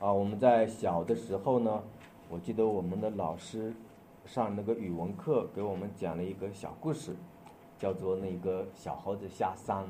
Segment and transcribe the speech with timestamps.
[0.00, 1.78] 啊，我们在小的时候呢，
[2.30, 3.70] 我记得我们的老师
[4.24, 7.14] 上那个语文课给我们讲了一个小故事，
[7.78, 9.84] 叫做那个小猴子下山。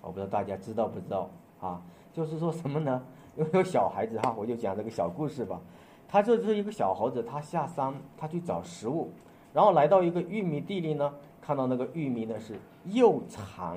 [0.00, 1.28] 我不知道大家知道不知道
[1.60, 1.82] 啊？
[2.12, 3.02] 就是说什么呢？
[3.36, 5.60] 因为有小孩子哈，我就讲这个小故事吧。
[6.06, 9.10] 他这是一个小猴子，他下山，他去找食物，
[9.52, 11.12] 然后来到一个玉米地里呢，
[11.42, 13.76] 看到那个玉米呢是又长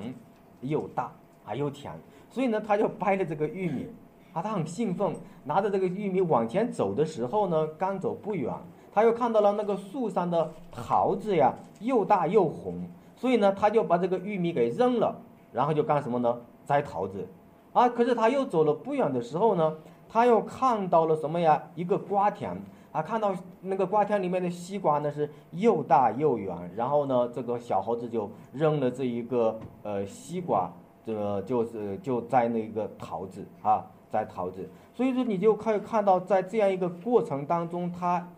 [0.60, 1.10] 又大
[1.44, 1.92] 啊又甜，
[2.30, 3.88] 所以呢他就掰了这个玉米，
[4.32, 8.52] 啊他很兴奋，拿着这个玉米往前走的时候呢，刚走不远，
[8.92, 15.16] 他又看到了那个树上的桃子呀，又大又红，所以呢他就把这个玉米给扔了，
[15.52, 16.40] 然后就干什么呢？
[16.64, 17.26] 摘桃子。
[17.72, 17.88] 啊！
[17.88, 19.76] 可是他又走了不远的时候呢，
[20.08, 21.62] 他又看到了什么呀？
[21.76, 22.50] 一个瓜田
[22.90, 23.00] 啊！
[23.00, 30.68] 看到那个瓜田里面的西瓜呢是又大又圆，然后呢，这个小猴子就扔了这一个呃西瓜，
[31.06, 34.68] 这个就是就摘那个桃子啊，摘桃子。
[34.94, 38.28] 所以说你就可以看到，在这样一个过程当中，他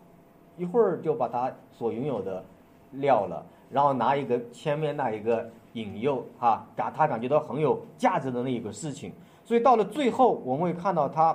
[0.57, 2.45] 一会儿就把他所拥有的
[2.93, 5.51] 撂了，然后拿一个前面那一个。
[5.75, 9.11] 引诱啊，感他感觉到很有价值的那一个事情，
[9.43, 11.35] 所以到了最后，我们会看到他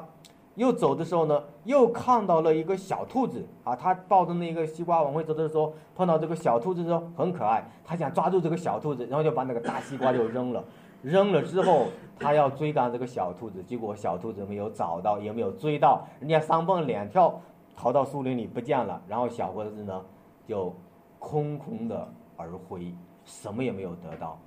[0.54, 10.64] 又走的时候呢，又看到了一个小兔子啊，他抱着那个西瓜往回走的时候，碰到这个小兔子的时候很可爱，他想抓住这个小兔子，然后就把那个大西瓜就扔了，
[11.08, 11.88] 扔了之后，
[12.20, 17.40] 他要追赶这个小兔子，结果小兔子没有找到，也没有追到，人家三蹦两跳
[17.78, 20.06] 逃到树林里不见了，然后小猴子呢
[20.46, 20.74] 就
[21.18, 22.94] 空空的而回。
[23.24, 24.38] 什么也没有得到。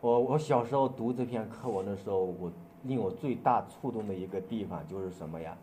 [0.00, 2.50] 我我小时候读这篇课文的时候，我
[2.82, 5.56] 令我最大触动的一个地方就是什么呀？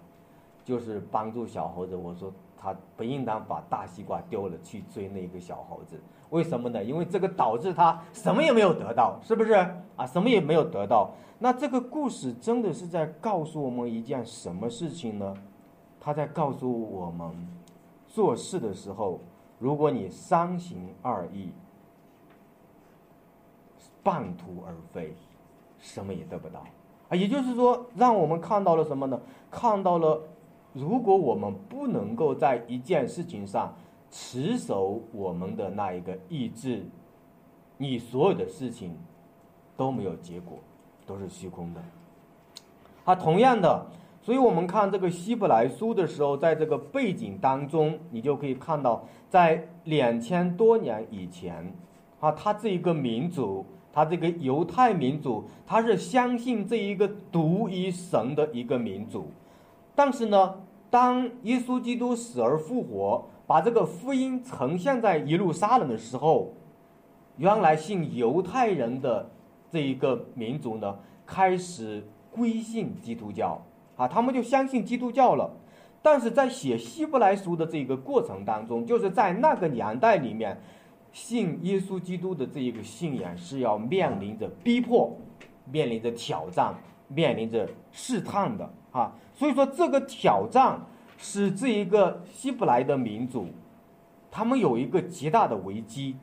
[0.63, 1.95] 就是帮助小猴子。
[1.95, 5.99] 我说他不应当把大西瓜丢了去追那个小猴子。
[6.29, 6.83] 为什么呢？
[6.83, 9.53] 因为这个导致他什么也没有得到，是不是
[9.95, 10.05] 啊？
[10.05, 11.11] 什么也没有得到。
[11.39, 15.33] 那这个故事真的是在告诉我们一件什么事情呢？
[15.99, 17.31] 他在告诉我们，
[18.07, 19.21] 做事的时候，
[19.57, 21.51] 如果你三心二意。
[24.01, 25.13] 半途而废，
[25.77, 26.63] 什么也得不到
[27.09, 27.15] 啊！
[27.15, 29.19] 也就是说，让我们看到了什么呢？
[29.51, 30.21] 看到了，
[30.73, 33.75] 如果我们不能够在一件事情上
[34.09, 36.85] 持守我们的那一个意志，
[37.77, 38.95] 你所有的事情
[39.75, 40.59] 都没有结果，
[41.05, 41.81] 都是虚空的。
[43.05, 43.87] 啊，同样的，
[44.21, 51.73] 所以我们看这个希伯来书的时候，在这个背景当中，你就可以看到，在两千多年以前，
[52.19, 53.65] 啊，他这一个民族。
[53.91, 59.31] 他这个犹太民族，他是相信这一个独一神的一个民族，
[59.99, 60.55] 但是呢，
[60.89, 66.53] 当耶稣基督死而复活，把这个福音呈现在耶路撒冷的时候，
[67.35, 69.29] 原来信犹太人的
[69.69, 73.61] 这一个民族呢，开始归信基督教
[73.97, 75.51] 啊，他们就相信基督教了。
[76.01, 80.57] 但是在写希伯来书的这个过程当中，就是在那个年代里面。
[81.11, 85.11] 信耶稣基督的这一个信仰是要面临着逼迫、
[85.65, 86.73] 面临着挑战、
[87.07, 89.11] 面临着试探的啊！
[89.39, 90.81] 所以说，这个挑战
[91.17, 93.47] 使这一个希伯来的民族，
[94.29, 96.17] 他们有一个极大的危机，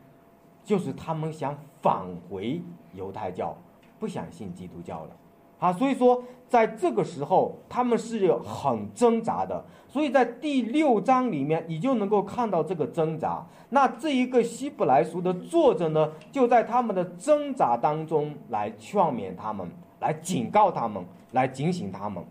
[0.62, 2.60] 就是他们想返回
[2.92, 3.56] 犹太教，
[3.98, 5.10] 不想信基督教了。
[5.58, 9.64] 啊，所以说，在这个时候，他们是有很挣扎的。
[9.88, 13.42] 所以在第六章里面，你就能够看到这个挣扎。
[13.70, 19.66] 那这一个希伯来书的作者呢，就在他们的挣扎当中来劝勉他们，
[20.00, 21.02] 来警告他们，
[21.32, 22.22] 来警醒他们。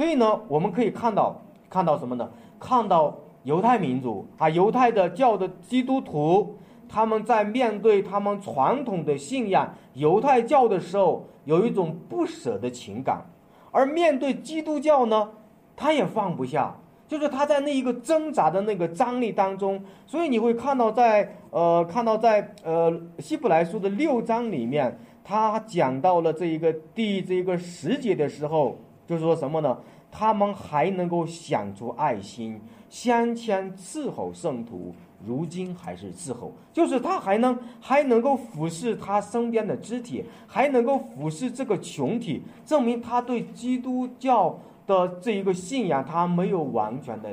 [0.00, 2.26] 所以呢，我们可以看到，看到什么呢？
[2.58, 6.56] 看到犹太民族啊，犹太的教的基督徒，
[6.88, 11.26] 他们在面对他们传统的信仰犹太教的时候。
[11.44, 13.24] 有一种不舍的情感，
[13.72, 15.30] 而面对基督教呢，
[15.74, 16.76] 他也放不下，
[17.08, 28.78] 就是他在那一个挣扎的那个张力当中，所以你会看到在呃看到在呃希伯来书的六章里面，他讲到了这一个第这一个十节的时候，
[29.10, 29.76] 就是说什么呢？
[30.08, 34.94] 他们还能够想出爱心，相牵伺候圣徒。
[35.26, 47.28] 如今还是伺候，就是他还能还能够俯视他身边的肢体，还能够俯视这个群体，证明他对基督教的这一个信仰，他没有完全的，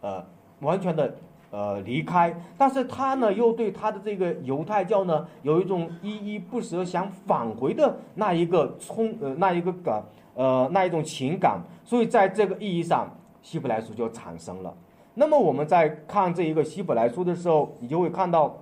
[0.00, 0.24] 呃，
[0.60, 1.14] 完全的
[1.52, 2.34] 呃离开。
[2.56, 10.02] 但是他呢，又对他的这个犹太教呢，有一种依依不舍，想返回的那一个冲呃那一个感
[10.38, 11.60] 呃那一种情感。
[11.84, 13.10] 所以在这个意义上，
[13.42, 14.72] 希伯来书就产生了。
[15.14, 18.56] 那么我们在看这一个希伯来书的时候，你就会看到，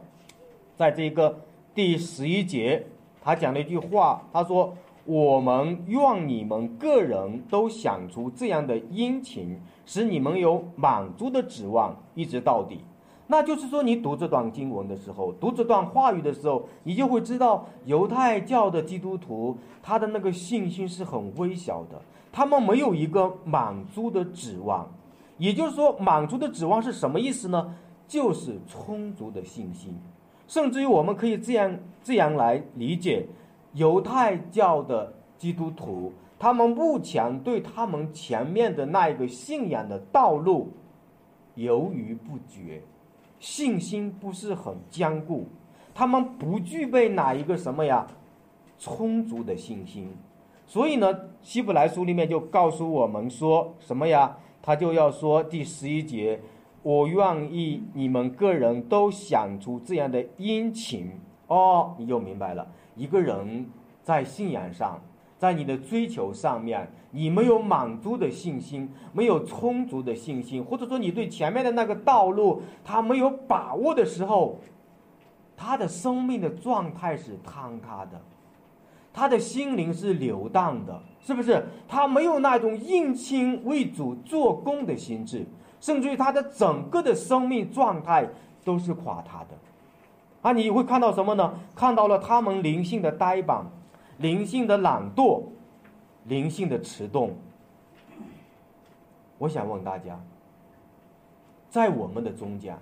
[0.75, 1.39] 在这个
[1.75, 2.87] 第十一节，
[3.21, 4.73] 他讲了一句话，他说
[5.05, 12.81] ：“我们愿你们个人都想出这样的殷勤，使你们有满足的指望，一直到底。
[13.29, 22.01] 那就是说，你读这段经文的时候，读这段话语的时候，你就会知道，犹太教的基督徒他的那个信心是很微小的，
[22.31, 24.89] 他们没有一个满足的指望。
[25.39, 27.75] 也就是说，满足的指望是什么意思呢？
[28.07, 29.93] 就是充足的信心。
[30.47, 33.27] 甚至于，我们可以这样这样来理解，
[33.73, 40.71] 犹太教的基督徒，他们目前对他们前面的那一个信仰的道路
[41.57, 42.81] 犹豫不决。
[43.39, 45.49] 信心不是很坚固，
[45.95, 48.07] 他们不具备哪一个什么呀
[48.79, 50.11] 充足的信心，
[50.67, 51.09] 所以呢，
[51.43, 54.37] 希伯来书里面就告诉我们说什么呀？
[54.63, 56.41] 他就要说第十一节，
[56.83, 61.13] 我愿意你们个人都想出这样的殷勤
[61.47, 62.67] 哦，你就明白了，
[62.97, 63.67] 一个人
[64.03, 65.01] 在信仰上。
[65.39, 74.59] 在你的追求上面，你没有满足的信心，没有充足的信心，或者说你对前面的那个道路他没有把握的时候，
[75.55, 78.19] 他的生命的状态是坍塌的，
[79.13, 81.67] 他的心灵是流荡的，是不是？
[81.87, 85.45] 他没有那种应亲为主做工的心智，
[85.81, 88.27] 甚至于他的整个的生命状态
[88.65, 89.49] 都是垮塌的。
[90.41, 91.53] 啊，你会看到什么呢？
[91.75, 93.67] 看到了他们灵性的呆板。
[94.19, 95.43] 灵性的懒惰，
[96.25, 97.35] 灵性的迟钝。
[99.39, 100.19] 我想问大家，
[101.69, 102.77] 在我们的中间，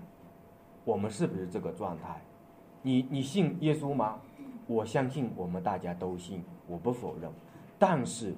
[0.85, 2.21] 我们是不是这个状态？
[2.83, 4.21] 你你信耶稣吗？
[4.67, 7.31] 我相信我们大家都信，我不否认。
[7.79, 8.35] 但是，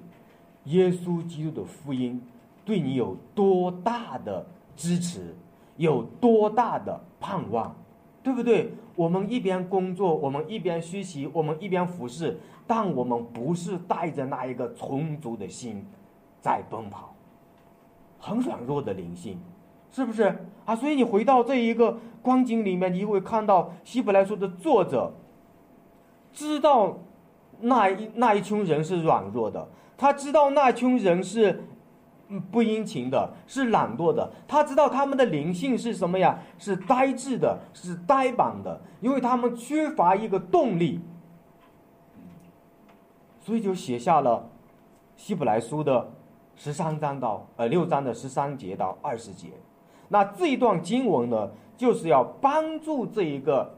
[0.65, 2.21] 耶稣基督的福音
[2.65, 4.45] 对你有多大的
[4.75, 5.35] 支持？
[5.77, 7.75] 有多大的盼望？
[8.27, 8.73] 对不对？
[8.93, 12.37] 我们一边工作，我们一边学习，我们一边服侍。
[12.67, 15.85] 但我们不是带着那一个充足的心
[16.41, 17.15] 在奔跑，
[18.19, 19.39] 很软弱的灵性，
[19.89, 20.23] 是不是
[20.65, 20.75] 啊？
[20.75, 25.13] 所以你回到这一个光景里面，你会看到希伯来书的作者
[26.33, 26.99] 知道
[27.61, 29.65] 那一那一群人是软弱的，
[29.95, 31.63] 他知道那群人是
[32.51, 36.39] 不殷勤的，是懒惰的，他知道他们的灵性是什么呀？
[36.57, 40.99] 是呆滞的，是呆板的，因为他们缺乏一个动力。
[43.39, 44.49] 所以就写下了
[45.15, 46.09] 希伯来书的
[46.57, 49.47] 十三章到呃六章的十三节到二十节。
[50.09, 53.73] 那这一段经文呢，就是要帮助这一个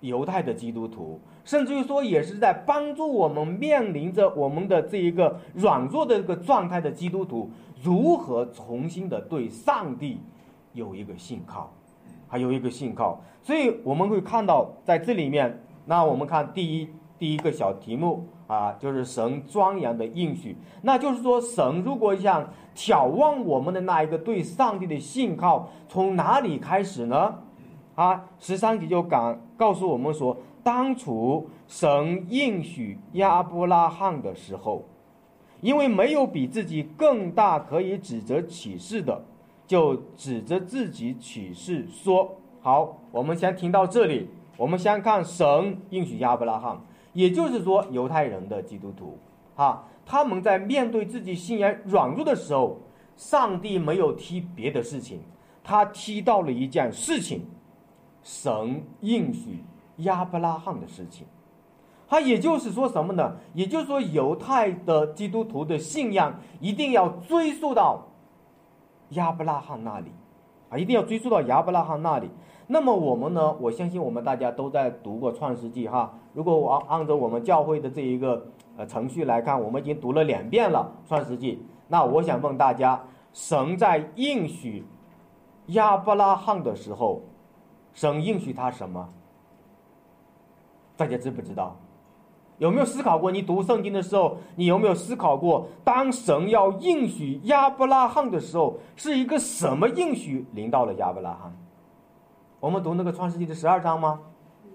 [0.00, 7.50] 犹太的基督徒，甚至于说也是在帮助我们面临着我们的这一个软弱的一个状态的基督徒，
[7.82, 10.20] 如何重新的对上帝
[10.72, 11.72] 有一个信靠，
[12.28, 13.20] 还有一个信靠。
[13.42, 16.88] 所以我们会看到在这里面，那我们看第一
[17.18, 18.26] 第一个小题目。
[18.50, 22.44] 啊，就是神庄严的应许，那就是说，神如果想
[22.74, 27.32] 眺望我们的那一个对上帝的信靠，从哪里开始呢？
[27.94, 34.84] 啊，十三节就讲告诉我们说，当初神应许亚伯拉罕的时候，
[35.60, 39.22] 因为没有比自己更大可以指责启示的，
[39.66, 46.80] 就指着自己启示说：好，我们先听到这里，我们先看神应许亚伯拉罕。
[47.12, 49.18] 也就是说，犹太人的基督徒，
[49.56, 52.78] 啊，他们在面对自己信仰软弱的时候，
[53.16, 55.20] 上帝没有提别的事情，
[55.64, 57.42] 他提到了一件事情，
[58.22, 59.64] 神应许
[59.98, 61.26] 亚伯拉罕的事情。
[62.10, 63.36] 他也就是说什么呢？
[63.54, 68.04] 也就是说，犹太的基督徒的信仰一定要追溯到
[69.10, 70.10] 亚伯拉罕那里，
[70.70, 72.28] 啊，一定要追溯到亚伯拉罕那里。
[72.66, 73.56] 那么我们呢？
[73.60, 76.12] 我相信我们大家都在读过《创世纪》哈。
[76.34, 78.44] 如果我按照我们教会的这一个
[78.76, 81.54] 呃程序来看，我们已经读了两遍了《创世纪》。
[81.86, 83.00] 那我想问大家，
[83.32, 84.84] 神在应许
[85.66, 87.22] 亚伯拉罕的时候，
[87.94, 89.08] 神应许他什么？
[90.96, 91.76] 大家知不知道？
[92.60, 93.30] 有没有思考过？
[93.32, 101.50] 你读圣经的时候，你有没有思考过，当神要应许亚伯拉罕的时候，是一个什么应许临到了亚伯拉罕？
[102.60, 104.20] 我们读那个创世纪的十二章吗？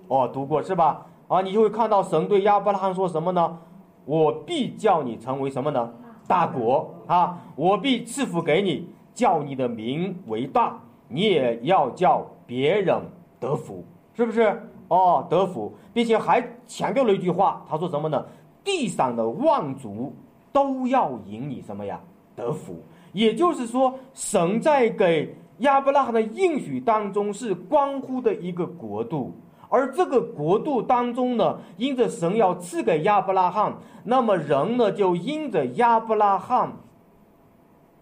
[0.08, 1.06] 哦，读过是吧？
[1.28, 3.56] 啊，你就会看到神对亚伯拉罕说什么呢？
[4.04, 5.94] 我必叫你成为什么呢？
[6.28, 7.38] 大国啊！
[7.56, 13.00] 我必赐福给你，叫你的名为大，你也要叫别人
[13.40, 14.60] 得福，是不是？
[14.88, 18.26] 哦，得福，并且还强调了一句话，他说什么呢？
[18.64, 20.14] 地上的万族
[20.52, 22.00] 都要引你什么呀？
[22.36, 22.76] 得福。
[23.14, 25.36] 也就是说，神在给。
[25.60, 29.34] 亚伯拉罕的应许当中是关乎的一个国度，
[29.70, 33.74] 而这个国度当中呢，因着神要赐给亚伯拉罕，
[34.04, 36.74] 那么人呢就因着亚伯拉罕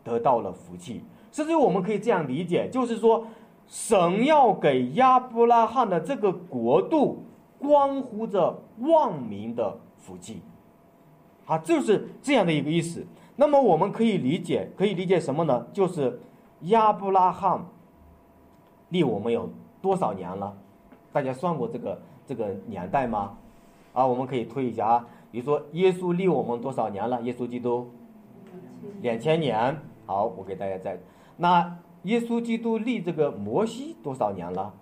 [0.04, 1.04] 得到了福气。
[1.32, 3.24] 甚至我们可以这样理解，就是说，
[3.68, 7.24] 神要给亚伯拉罕的这个国度，
[7.58, 10.42] 关乎着万民的福气。
[11.46, 13.06] 啊，就是这样的一个意思。
[13.36, 15.66] 那么我们可以理解，可以理解什么呢？
[15.74, 16.22] 就是
[16.62, 17.66] 亚伯拉罕
[18.90, 19.50] 立我们有
[19.82, 20.56] 多少年了？
[21.12, 23.36] 大家算过这个这个年代吗？
[23.92, 25.08] 啊，我们可以推一下啊。
[25.32, 27.22] 比如说，耶稣立我们多少年了？
[27.24, 27.90] 耶稣基督
[29.02, 29.76] 两千年。
[30.06, 31.00] 好，我给大家再。
[31.38, 34.74] 那耶稣基督立这个摩西多少年了？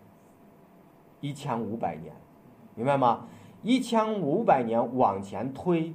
[1.20, 2.13] 一千五百年，
[2.74, 3.28] 明白吗？
[3.62, 5.94] 一千五百年往前推，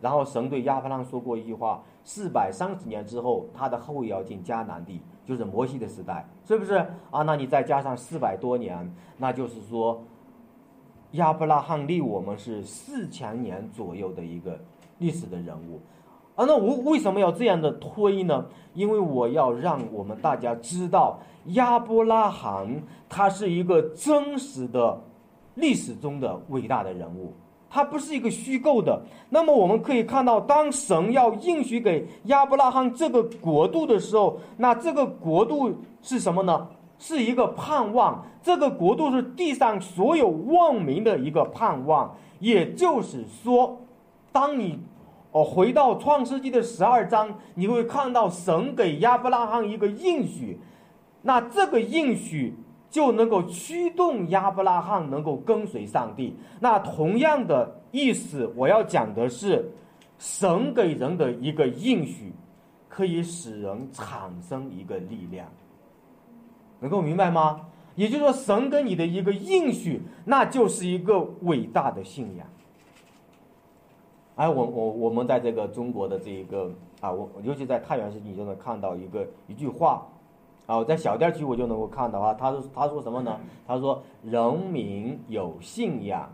[0.00, 6.74] 然后神对亚伯拉罕说过一句话：四百三十年之后，他的后裔要进迦南地，就是摩西的时代，是不是
[7.10, 7.20] 啊？
[7.22, 10.02] 那你再加上四百多年，那就是说，
[11.12, 14.58] 亚伯拉罕立我们是四千年左右的一个
[14.96, 15.80] 历史的人物。
[16.34, 18.46] 啊，那我为什么要这样的推呢？
[18.72, 24.98] 因为我要让我们大家知道，亚伯拉罕他是一个真实的
[25.56, 27.34] 历史中的伟大的人物，
[27.68, 28.98] 他不是一个虚构的。
[29.28, 35.70] 那么我们可以看到，当神要应许给亚伯拉罕这个国度的时候，那这个国度
[36.00, 36.66] 是什么呢？
[36.98, 42.10] 是一个盼望，这个国度是地上所有万民的一个盼望。
[42.38, 43.78] 也就是说，
[44.32, 44.78] 当你。
[45.32, 50.60] 哦，回到创世纪的十二章，你会看到神给亚伯拉罕一个应许，
[51.22, 52.54] 那这个应许
[52.90, 56.36] 就能够驱动亚伯拉罕能够跟随上帝。
[56.60, 59.72] 那同样的意思，我要讲的是，
[60.18, 62.30] 神给人的一个应许，
[62.86, 65.48] 可以使人产生一个力量，
[66.78, 67.62] 能够明白吗？
[67.94, 72.46] 也就是说，神给你的一个应许，那就是一个伟大的信仰。
[74.42, 76.68] 哎，我我我们在这个中国的这一个
[77.00, 80.04] 啊，我尤其在太原市，你就能看到一个一句话，
[80.66, 83.38] 啊，在小店区我就能够看到啊，他说他说什么呢？
[83.64, 86.28] 他说人民有信仰，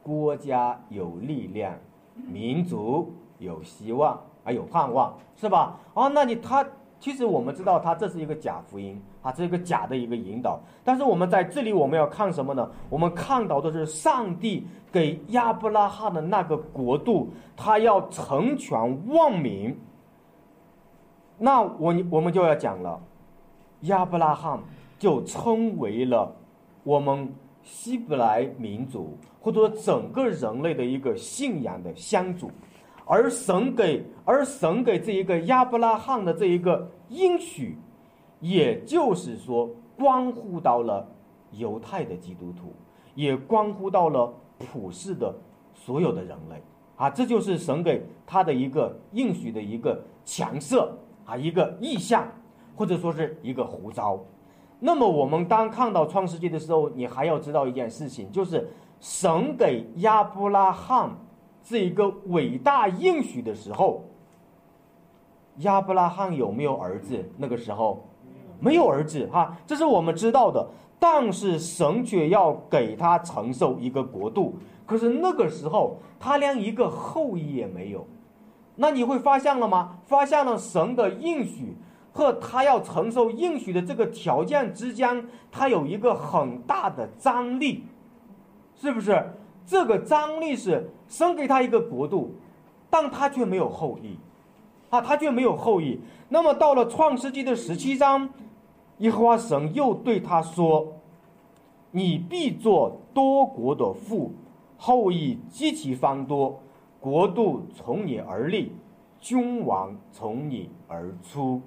[0.00, 1.74] 国家有力量，
[2.14, 5.76] 民族有希望，还有盼望，是吧？
[5.94, 6.64] 啊，那你他。
[7.00, 10.60] 其实我们知道，它这是一个假福音啊，这是一个假的一个引导。
[10.84, 12.70] 但是我们在这里，我们要看什么呢？
[12.90, 18.78] 我们看到的是上帝给亚伯拉罕的那个国度，他要成全
[19.08, 19.74] 万民。
[21.38, 23.00] 那我我们就要讲了，
[23.82, 24.60] 亚伯拉罕
[24.98, 26.30] 就称为了
[26.84, 32.50] 我们希伯来民族，或者说整个人类的一个信仰的相主。
[33.10, 37.76] 而神给而神给这一个亚伯拉罕的这一个应许，
[38.38, 41.04] 也就是说，关乎到了
[41.50, 42.72] 犹太的基督徒，
[43.16, 45.34] 也关乎到了普世的
[45.74, 46.62] 所有的人类
[46.94, 47.10] 啊！
[47.10, 52.28] 这就是神给他的一个应许的一个强设啊，一个意象，
[52.76, 54.24] 或者说是一个胡召。
[54.78, 58.68] 那么，我们当看到创世纪的时候，你还要知道一件事情，就是
[59.00, 61.10] 神给亚伯拉罕。
[61.62, 64.04] 这一个伟大应许的时候，
[65.58, 67.30] 亚伯拉罕有没有儿子？
[67.36, 68.06] 那个时候
[68.58, 70.66] 没有儿子哈，这是我们知道的。
[70.98, 78.06] 但是神却要给他承受一个国度，可是那个时候他连一个后裔也没有。
[78.76, 79.98] 那你会发现了吗？
[80.06, 81.74] 发现了神的应许
[82.12, 87.84] 和他要承受应许的这个条件之间，他有一个很大的张力，
[88.74, 89.32] 是不是？
[89.70, 92.34] 这个张力是生给他一个国度，
[92.90, 94.16] 但他却没有后裔，
[94.90, 96.00] 啊，他却没有后裔。
[96.28, 98.28] 那么到了创世纪的十七章，
[98.98, 100.94] 耶和华神又对他说
[101.92, 104.32] ：“你必做多国的父，
[104.76, 106.60] 后裔极其繁多，
[106.98, 108.72] 国度从你而立，
[109.20, 111.62] 君王从你而出。”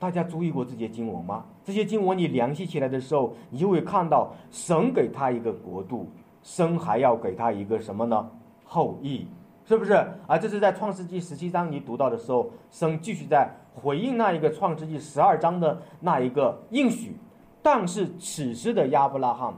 [0.00, 1.44] 大家注意过这些经文吗？
[1.68, 6.08] 这些经文你联系起来的时候，你就会看到神给他一个国度，
[6.42, 8.26] 神还要给他一个什么呢？
[8.64, 9.26] 后裔，
[9.66, 9.92] 是不是？
[10.26, 17.14] 啊，这是在创世纪十七章你读到的时候，神继续在回应那一个创世纪十二章的那一个应许。
[17.60, 19.52] 但是此时的亚伯拉罕，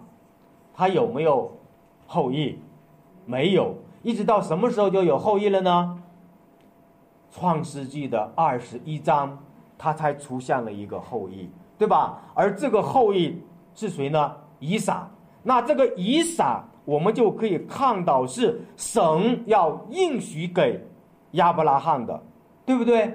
[0.74, 1.48] 他有没有
[2.08, 2.58] 后裔？
[3.24, 3.72] 没有。
[4.02, 6.02] 一直到什么时候就有后裔了呢？
[7.30, 9.38] 创世纪的二十一章。
[9.82, 11.48] 他才出现了一个后裔，
[11.80, 12.20] 对吧？
[12.34, 13.42] 而这个后裔
[13.74, 14.36] 是谁呢？
[14.58, 15.08] 以撒。
[15.42, 20.78] 那这个以撒，我们就可以看到是神要应许给
[21.30, 22.22] 亚伯拉罕的，
[22.66, 23.10] 对不对？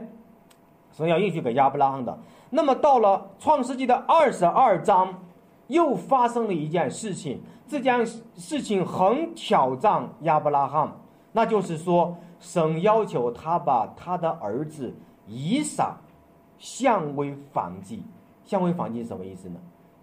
[0.92, 2.18] 神要应许给亚伯拉罕的。
[2.50, 5.14] 那么到了创世纪的二十二章，
[5.68, 8.04] 又发生了一件事情，这件
[8.36, 10.92] 事情很挑战亚伯拉罕，
[11.32, 14.92] 那就是说，神要求他把他的儿子
[15.28, 15.96] 以撒
[16.58, 18.02] 降为燔祭。
[18.46, 19.56] 降为燔祭是什么意思呢？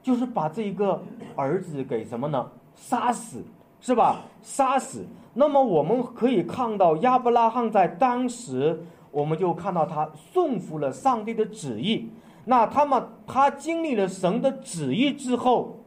[0.03, 1.01] 就是把这一个
[1.37, 2.51] 儿子给什么呢？
[2.75, 3.43] 杀死，
[3.81, 4.23] 是吧？
[4.43, 5.07] 杀死。
[5.35, 12.11] 那么我们可以看到亚伯拉罕在当时，我们就看到他顺服了上帝的旨意。
[12.45, 15.79] 那他们他经历了神的旨意之后，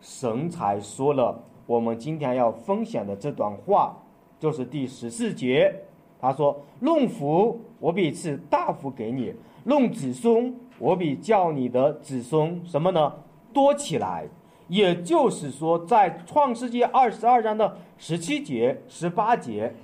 [0.00, 3.96] 神才说了我们今天要分享的这段话，
[4.38, 5.74] 就是第十四节，
[6.20, 9.32] 他说：“论福，我必赐大福给你；
[9.64, 13.12] 论子孙，我比叫你的子孙什么呢？
[13.52, 14.26] 多起来。”
[14.70, 19.74] 也就是说，在创世纪二十二章的十七节、十八节，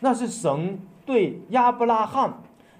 [0.00, 2.32] 那是神对亚伯拉罕。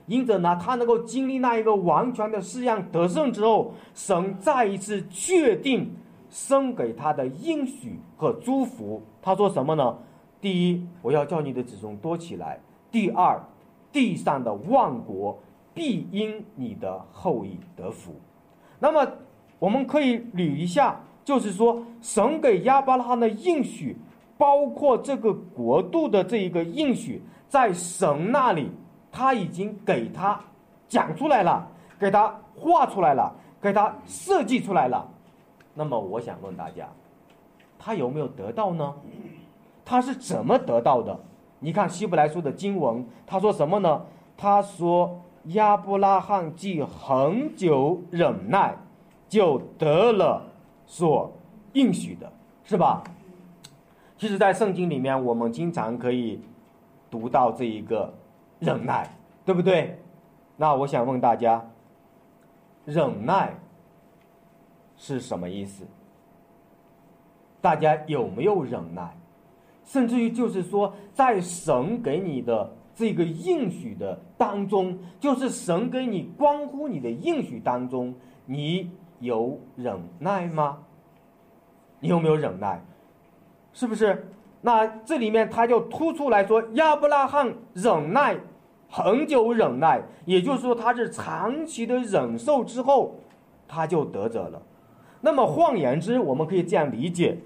[0.06, 5.94] 因着呢，他能够经历那一个完全的试验得胜之后，神再一次确定
[6.30, 9.02] 生给他的应许和祝福。
[9.20, 9.98] 他说什么呢？
[10.40, 12.58] 第一，我要叫你的子孙多起来；
[12.90, 13.38] 第二，
[13.92, 15.38] 地上的万国
[15.76, 18.12] 必因你的后裔得福。
[18.80, 19.06] 那么，
[19.60, 23.96] 我们可以捋一下，就是说，神给亚伯拉罕的应许，
[24.36, 28.70] 包括这个国度的这一个应许，在神那里。
[29.18, 30.38] 他已经给他
[30.88, 31.66] 讲出来了，
[31.98, 35.08] 给他画出来了，给他设计出来了。
[35.72, 36.86] 那么我想问大家，
[37.78, 38.94] 他有没有得到呢？
[39.86, 41.18] 他是怎么得到的？
[41.60, 44.04] 你看希伯来书的经文，他说什么呢？
[44.36, 45.18] 他说
[45.48, 48.76] 亚伯拉罕既恒久忍耐，
[49.28, 50.42] 就得了
[50.86, 51.32] 所
[51.72, 52.32] 应许的，
[52.64, 53.02] 是吧？
[54.18, 56.40] 其实，在圣经里面，我们经常可以
[57.10, 58.12] 读到这一个。
[58.58, 59.06] 忍耐，
[59.44, 60.00] 对不对？
[60.56, 61.62] 那我想问大家，
[62.86, 63.54] 忍耐
[64.96, 65.84] 是什么意思？
[67.60, 69.14] 大家有没有忍耐？
[69.84, 78.14] 甚至于就是说，在神给你的这个应许的当中，就是神给你关乎你的应许当中，
[78.46, 80.78] 你有忍耐吗？
[82.00, 82.82] 你有没有忍耐？
[83.74, 84.26] 是不是？
[84.62, 88.34] 那这里面他就突出来说，亚伯拉罕忍耐
[88.88, 93.14] 很久，忍耐，也就是说他是长期的忍受之后，
[93.68, 94.60] 他就得着了。
[95.20, 97.38] 那么换言之，我们可以这样理解：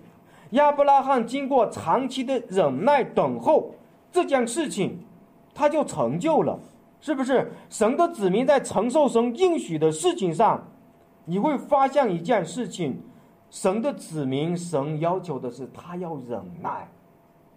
[0.50, 3.74] 亚伯拉罕经过长期的忍耐等候
[4.12, 4.98] 这件事情，
[5.60, 6.58] 他就成就了，
[7.02, 7.52] 是不是？
[7.68, 10.66] 神的子民在承受神应许的事情上，
[11.26, 12.98] 你会发现一件事情：
[13.50, 16.88] 神的子民，神要求的是他要忍耐。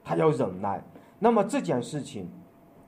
[0.04, 0.84] 他要忍耐，
[1.18, 2.28] 那么这件事情，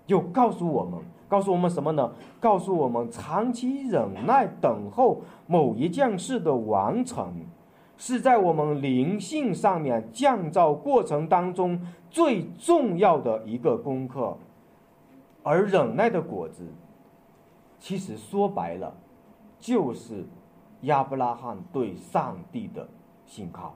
[0.05, 0.99] 就告诉我们，
[1.29, 2.11] 告诉我们什么呢？
[2.41, 7.33] 告诉我们，长期忍耐等候某一件事的完成，
[7.95, 14.37] 是在我们灵性上面降造过程当中最重要的一个功课。
[15.45, 16.65] 而忍耐的果子，
[17.79, 18.97] 其实说白了，
[19.59, 20.25] 就是
[20.81, 22.89] 亚伯拉罕对上帝的
[23.27, 23.75] 信靠，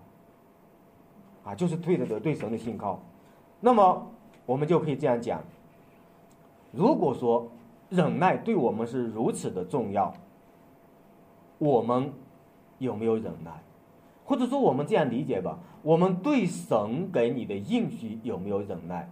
[1.43, 2.99] 啊，就是退的的对神的信靠。
[3.59, 4.07] 那么，
[4.47, 5.43] 我们就可以这样讲：
[6.71, 7.47] 如果说
[7.89, 10.11] 忍耐对我们是如此的重要，
[11.59, 12.11] 我们
[12.79, 13.51] 有没有忍耐？
[14.25, 19.07] 或者说，我们这样理解吧：我们对神给你的应许有没有忍耐？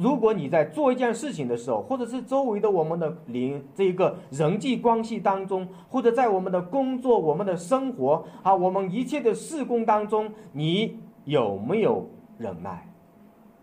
[0.00, 12.08] 如果你在做一件事情的时候，或者是周围的我们的邻这个人际关系当中，或者在我们的工作、我们的生活啊，我们一切的事工当中，你有没有
[12.38, 12.88] 忍耐？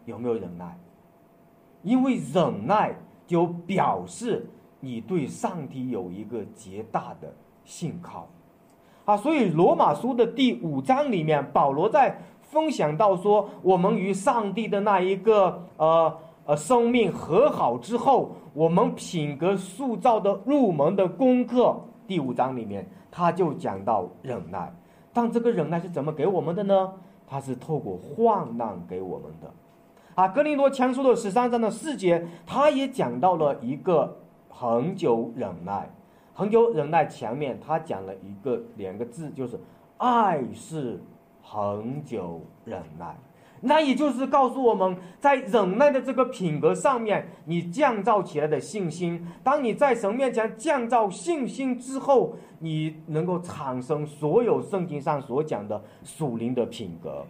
[0.06, 0.78] 有没有忍耐？
[1.82, 2.96] 因为忍耐
[3.26, 4.48] 就表示
[4.80, 7.34] 你对上帝有一个极大的
[7.66, 8.28] 信靠，
[9.06, 24.74] 啊，所以罗马书的第五章里面，保罗在分享到说，我们与上帝的那一个呃呃生命和好之后，我们品格塑造的入门的功课，第五章里面他就讲到忍耐，
[25.12, 26.94] 但这个忍耐是怎么给我们的呢？
[27.28, 29.52] 他是透过患难给我们的。
[30.16, 35.90] 啊，格林多强书的十三章的四节，他也讲到了一个恒久忍耐，
[36.34, 39.60] 恒久忍耐前面他讲了一个两个字，就是
[39.98, 41.04] 爱是
[41.44, 43.14] 恒久忍耐。
[43.62, 57.26] 那也就是告诉我们在忍耐的这个品格上面，你降造起来的信心，当你在神面前降造信心之后，你能够产生所有圣经上所讲的属灵的品格。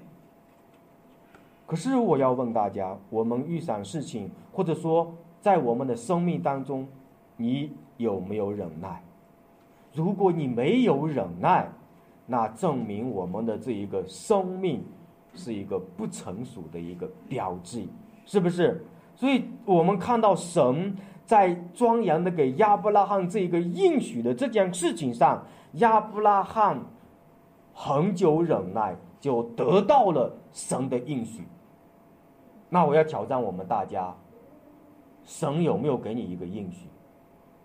[1.66, 6.88] 可是我要问大家：我们遇上事情，或者说在我们的生命当中，
[7.36, 9.02] 你有没有忍耐？
[9.94, 11.70] 如果你没有忍耐，
[12.26, 14.84] 那证明我们的这一个生命
[15.38, 17.86] 是一个不成熟的一个标志，
[18.26, 18.84] 是不是？
[19.16, 26.80] 所以我们看到神在庄严的给亚伯拉罕这一个应许的这件事情上，亚伯拉罕
[27.74, 31.44] 恒久忍耐，就得到了神的应许。
[32.70, 34.14] 那我要挑战我们大家，
[35.24, 36.88] 神有没有给你一个应许？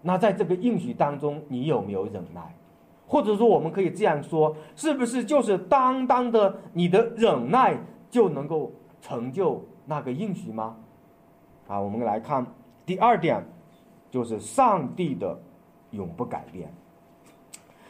[0.01, 2.55] 那在这个应许当中，你有没有忍耐？
[3.13, 7.79] 或者说，我们可以这样说，是不是就是当当的你的忍耐
[8.11, 8.73] 就能够
[9.03, 10.75] 成就那个应许吗？
[11.69, 12.47] 啊，我们来看
[12.87, 13.45] 第二点，
[14.11, 15.39] 就是上帝的
[15.91, 16.73] 永不改变。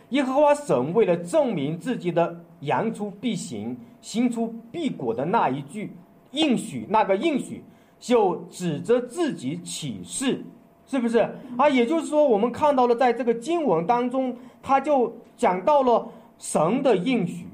[0.08, 5.96] 耶和华神为了证明自己的言出必行、行出必果的那一句
[6.32, 7.62] 应许，那个应许
[8.00, 10.44] 就指着自己起誓。
[10.92, 11.26] 是不是
[11.57, 11.70] 啊？
[11.70, 17.46] 也就是说，我们看到了，在这个经文当中，他就讲到了神的应许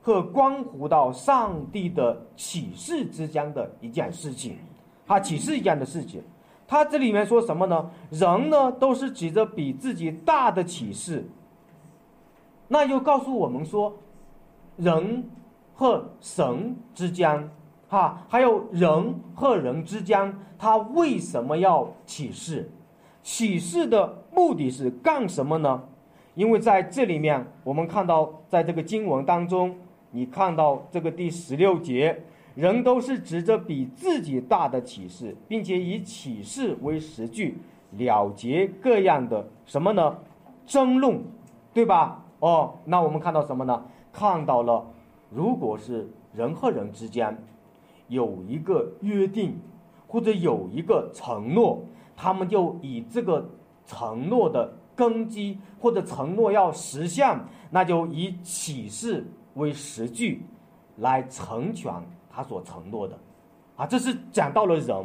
[0.00, 4.56] 和关乎到上帝的启示之间的一件事情，
[5.06, 6.22] 啊，启示一样的事情。
[6.66, 7.90] 他这里面说什么呢？
[8.08, 11.22] 人呢都是指着比自己大的启示，
[12.66, 13.94] 那又告诉我们说，
[14.76, 15.22] 人
[15.74, 17.50] 和神之间，
[17.90, 22.70] 哈，还有人和人之间，他为什么要启示？
[23.26, 25.82] 启示的目的是干什么呢？
[26.36, 29.74] 因为在这里面，我们看到，在这个经文当中，
[30.12, 32.22] 你看到这个第十六节，
[32.54, 37.58] 人都是指着比自己大的启示，并且以启示为实据，
[37.98, 40.16] 了结各样的什么呢？
[40.64, 41.20] 争论，
[41.74, 42.24] 对吧？
[42.38, 43.84] 哦，那我们看到什么呢？
[44.12, 44.86] 看到了，
[45.30, 47.36] 如果是人和人之间
[48.06, 49.58] 有一个约定，
[50.06, 51.82] 或者有一个承诺。
[52.16, 53.46] 他们就以这个
[53.84, 57.38] 承诺的根基，或者承诺要实现，
[57.70, 59.24] 那就以启示
[59.54, 60.42] 为实据，
[60.96, 61.92] 来成全
[62.30, 63.16] 他所承诺的，
[63.76, 64.96] 啊，这是讲到了人，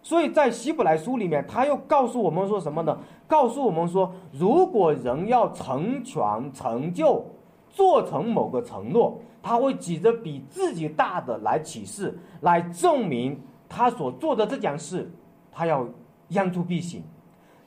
[0.00, 2.96] 所以在希伯来书里面，他又告诉我们说什么呢？
[3.26, 7.24] 告诉我们说，如果人要成全、成就、
[7.68, 15.10] 做成某个承诺，他会举着比自己大的来启示，来证明他所做的这件事，
[15.50, 15.84] 他要。
[16.32, 17.02] 言出必行，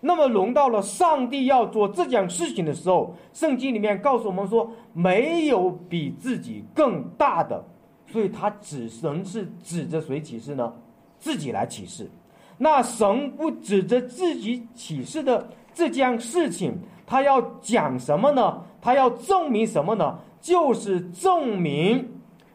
[0.02, 7.64] 那么轮到了上帝要做这件事情的时候，圣经里面告诉我们说，没有比自己更大的，
[8.08, 10.74] 所以他指神是指着谁启示呢？
[11.18, 12.10] 自己来启示。
[12.58, 18.62] 那神不指着自己启示的这件事情，他要讲什么呢？
[18.82, 20.20] 他要证明什么呢？
[20.40, 22.08] 就是证明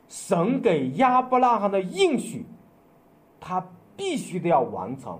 [0.08, 2.46] 神给亚伯拉罕的应许，
[3.40, 5.18] 他必须得要完成。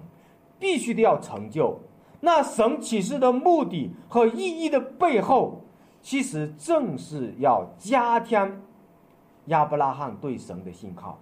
[0.61, 1.77] 必须得要成就，
[2.21, 5.63] 那神启示的目的和意义的背后，
[6.01, 8.61] 其实正是要加添
[9.47, 11.19] 亚伯拉罕对神的信靠，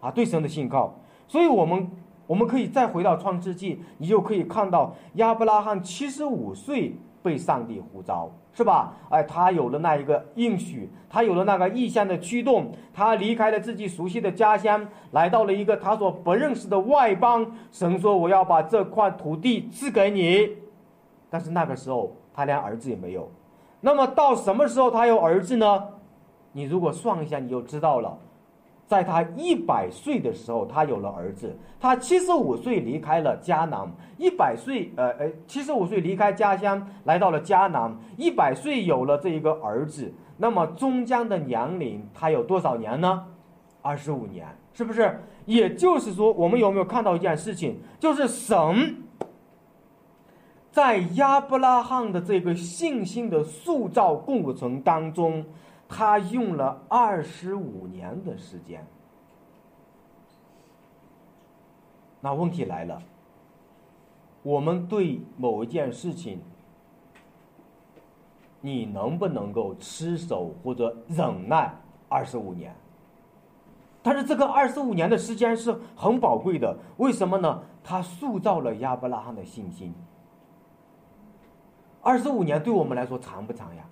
[0.00, 0.96] 啊，对神的信靠。
[1.28, 1.90] 所以，我们
[2.26, 8.30] 我们可以再回到创世纪，你就可以看到亚伯拉罕七十五岁被上帝呼召。
[8.56, 8.94] 是吧？
[9.10, 17.44] 哎，他有了那一个应许，他有了那个意向的驱动，他离开了自己熟悉的家乡，来到了一个他所不认识的外邦。
[17.72, 20.50] 神说：“我要把这块土地赐给你。”
[21.28, 23.28] 但是那个时候他连儿子也没有。
[23.80, 25.88] 那么到什么时候他有儿子呢？
[26.52, 28.16] 你如果算一下，你就知道了。
[28.86, 31.56] 在他一百岁的时候，他有了儿子。
[31.80, 40.12] 他七十五岁离开了迦南，一百岁，呃呃，七十五岁离开家乡，来到了迦南，一百岁有了这一个儿子。
[40.36, 43.24] 那么中间的年龄，他有多少年呢？
[43.80, 45.18] 二十五年，是不是？
[45.46, 47.78] 也就是说，我们有没有看到一件事情？
[47.98, 48.96] 就是神
[50.70, 55.42] 在亚伯拉罕的这个信心的塑造过程当中。
[55.96, 58.84] 他用了二十五年的时间，
[62.20, 63.00] 那问题来了，
[64.42, 66.40] 我们对某一件事情，
[68.60, 71.72] 你能不能够持守或者忍耐
[72.08, 72.74] 二十五年？
[74.02, 77.62] 但是这个二十五年的时间是很宝贵的，为什么呢？
[77.84, 79.94] 他塑造了亚伯拉罕的信心。
[82.02, 83.84] 二十五年对我们来说长不长呀？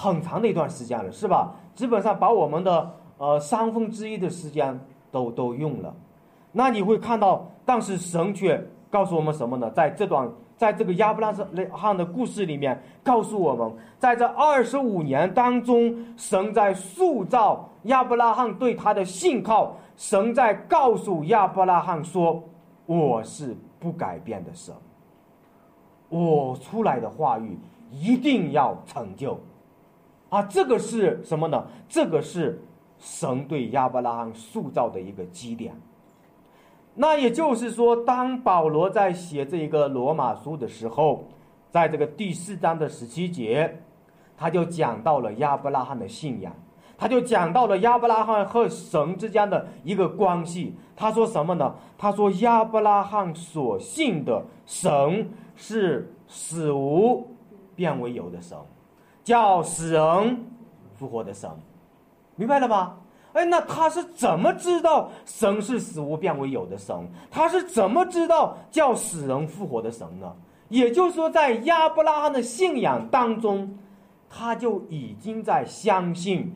[0.00, 1.52] 很长的一段时间了，是吧？
[1.74, 4.78] 基本上把我们的呃三分之一的时间
[5.10, 5.92] 都都用了。
[6.52, 9.68] 那你会看到，但是神却告诉我们什么呢？
[9.72, 11.32] 在这段，在这个亚伯拉
[11.72, 19.74] 罕的故事里面，告诉我们，在这二十五年当中，神在塑造亚伯拉罕对他的信靠。
[19.96, 22.40] 神在告诉亚伯拉罕说
[22.86, 24.72] ：“我是不改变的神，
[26.08, 27.58] 我出来的话语
[27.90, 29.36] 一定要成就。”
[30.28, 31.66] 啊，这个是什么呢？
[31.88, 32.60] 这个是
[32.98, 35.74] 神对亚伯拉罕塑造的一个基点。
[36.94, 41.24] 那也就是说，当保罗在写这一个罗马书的时候，
[41.70, 43.82] 在这个第四章的十七节，
[44.36, 46.52] 他就讲到了亚伯拉罕的信仰，
[46.98, 50.74] 他就讲到了亚伯拉罕和神之间的一个关系。
[50.96, 51.72] 他说什么呢？
[51.96, 57.28] 他说亚伯拉罕所信的神是死无
[57.76, 58.58] 变为有的神。
[59.28, 60.46] 叫死人
[60.94, 61.50] 复活的神，
[62.34, 62.96] 明白了吧？
[63.34, 66.96] 哎，那他是怎么知道神是死无变为有的神？
[67.30, 70.34] 他是怎么知道叫死人复活的神呢？
[70.70, 73.78] 也就是说，在亚伯拉罕的信仰当中，
[74.30, 76.50] 他就已经在相信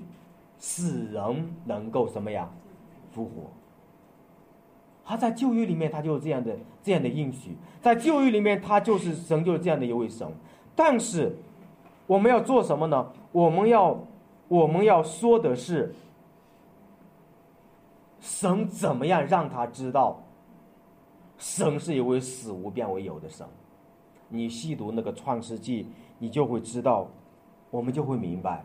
[0.58, 2.48] 死人能够什么呀
[3.10, 3.50] 复活。
[5.04, 10.26] 他在旧约里面，他就有这样的这样的应许，在旧约里面，他就是神，就是这样的一位神，
[10.74, 11.36] 但是。
[12.12, 13.10] 我们要做什么呢？
[13.32, 13.98] 我们要，
[14.46, 15.94] 我们要说的是，
[18.20, 20.20] 神怎么样让他知道，
[21.38, 23.46] 神是一位死无变为有的神。
[24.28, 25.86] 你细读那个创世纪，
[26.18, 27.08] 你就会知道，
[27.70, 28.62] 我们就会明白，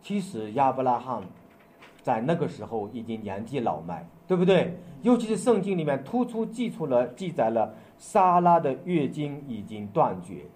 [0.00, 1.22] 其实亚伯拉罕
[2.00, 4.74] 在那个时候已经年纪老迈，对不对？
[5.02, 10.46] 尤其是圣经里面突出记出了记载了，莎拉的月经已经断绝。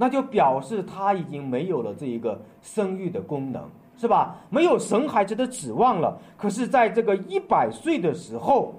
[0.00, 3.62] 那就表示他已经没有了这一个生育的功能，
[3.96, 4.36] 是吧？
[4.48, 6.16] 没有生孩子的指望了。
[6.36, 8.72] 可是，在这个一百岁的时候，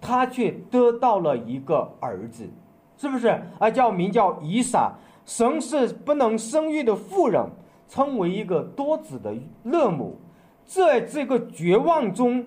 [0.00, 2.48] 他却得到了一个儿子，
[2.96, 3.36] 是不是？
[3.58, 4.92] 啊，叫名叫以撒。
[5.26, 7.44] 神是不能生育的妇人，
[7.88, 10.16] 称为一个多子的乐母，
[10.64, 12.46] 在这个绝望中，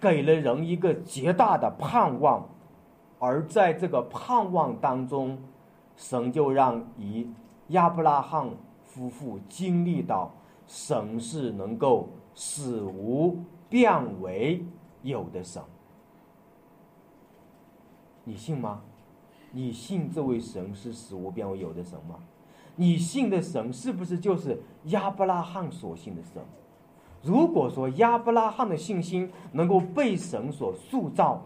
[0.00, 2.44] 给了人一个极大的盼望，
[3.20, 5.38] 而在这个盼望当中。
[5.96, 7.28] 神就让以
[7.68, 8.50] 亚伯拉罕
[8.84, 10.30] 夫妇经历到
[10.66, 14.64] 神是能够使无变为
[15.02, 15.62] 有的神，
[18.24, 18.82] 你信吗？
[19.52, 22.16] 你信这位神是使无变为有的神吗？
[22.74, 26.42] 你信的神是不是就是亚伯拉罕所信的神？
[27.22, 31.42] 如果说亚伯拉罕的信心能够被神所塑造，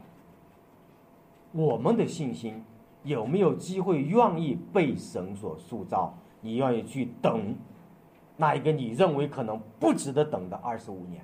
[1.53, 2.65] 我们的信心。
[3.03, 6.15] 有没有机会愿意被神所塑造？
[6.43, 7.55] 你愿意去等
[8.37, 11.23] 那一个你认为可能不值得等的二十五年？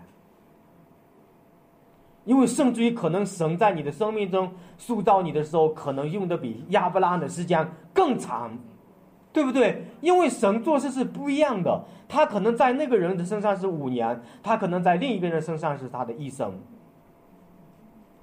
[2.25, 8.59] 因为甚至于可能神在你的生命中塑造你的时候，可能用的比亚伯拉罕的时间更长，
[9.33, 9.85] 对不对？
[10.01, 16.59] 因为神做事是不一样的，他可能在那个人的身上是五年，他可能在另一个人身上是他的一生，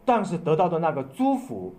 [0.04, 1.74] 但是得到的那个祝福。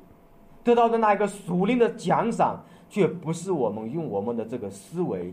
[0.64, 5.33] 得到的那一个属灵的奖赏，却不是我们用我们的这个思维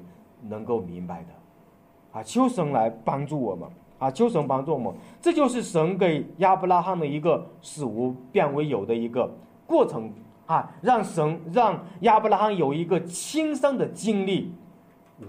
[0.49, 2.21] 能够明白的，啊！
[2.21, 4.11] 求神来帮助我们，啊！
[4.11, 9.31] 求神帮助我们，这就是神给亚伯拉罕的一个死无变为有的一个
[9.65, 10.11] 过程，
[10.47, 10.69] 啊！
[10.81, 14.53] 让神让亚伯拉罕有一个亲身的经历，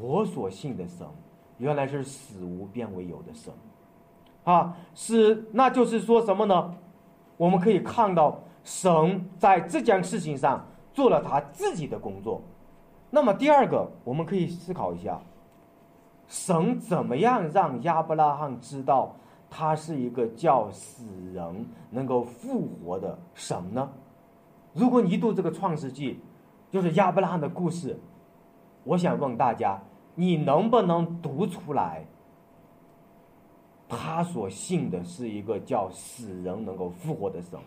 [0.01, 1.07] 我所信的神，
[1.59, 3.55] 原来是死无变为有的神，
[4.43, 4.77] 啊！
[4.97, 6.75] 是，那就是说什么呢？
[7.37, 8.41] 我们可以看到。
[8.65, 12.41] 神在这件事情上做了他自己的工作，
[13.11, 15.21] 那么第二个，我们可以思考一下，
[16.29, 19.15] 神怎么样让亚伯拉罕知道
[19.51, 23.91] 他是一个叫死人能够复活的神呢？
[24.73, 26.19] 如果你读这个创世纪，
[26.71, 27.99] 就是亚伯拉罕的故事，
[28.85, 29.83] 我想问大家，
[30.15, 32.05] 你能不能读出来，
[33.89, 37.59] 他所信的是一个叫死人能够复活的神？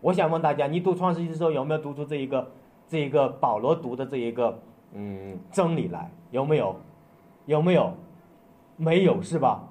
[0.00, 2.50] 我想问大家，你读创世纪的时候有没有读出这一个、
[2.88, 4.58] 这一个保罗读的这一个
[4.92, 6.10] 嗯真理来？
[6.30, 6.76] 有没有？
[7.46, 7.92] 有没有？
[8.76, 9.64] 没有是吧？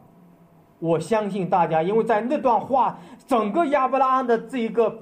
[0.79, 4.93] 我相信大家，因为在那段话整个亚伯拉罕的这一个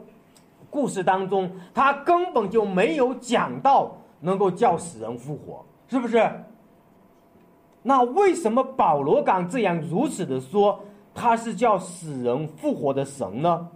[0.70, 6.30] 故事当中，他根本就没有讲到能够叫死人复活，是不是？
[7.82, 10.80] 那为什么保罗敢这样如此的说
[11.14, 13.68] 他是叫死人复活的神呢？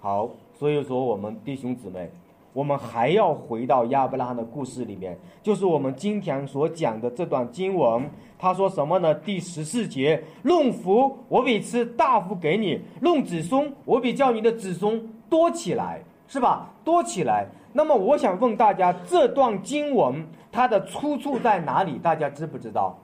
[0.00, 2.08] 好，所以说我们弟兄姊妹，
[2.52, 8.08] 我们还要回到亚伯拉罕的故事里面，就是我们今天所讲的这段经文。
[8.38, 9.12] 他说什么呢？
[9.12, 16.70] 第十四节：论福，我比吃大福给你；论子孙，我比叫你的子孙多起来，是吧？
[16.84, 17.48] 多起来。
[17.72, 21.98] 那么我想问大家，这段经文它的出处在哪里？
[21.98, 22.96] 大家知不知道？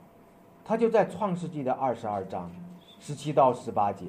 [0.64, 2.48] 它就在创世纪的二十二章
[3.00, 4.06] 十七到十八节。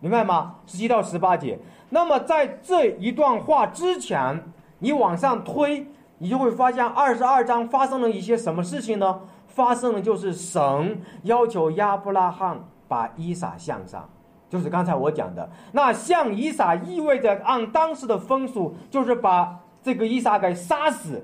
[0.00, 0.56] 明白吗？
[0.66, 1.58] 十七到十八节。
[1.88, 4.42] 那么在这一段话之前，
[4.78, 5.86] 你往上推，
[6.18, 9.20] 你就会发现二十二章发生了一些什么事情呢？
[9.46, 14.08] 发生的就是神要求亚伯拉罕把伊撒向上，
[14.48, 15.50] 就是刚才我讲的。
[15.72, 21.22] 那向伊撒意味着按当时的风俗，就是把这个伊撒给杀死，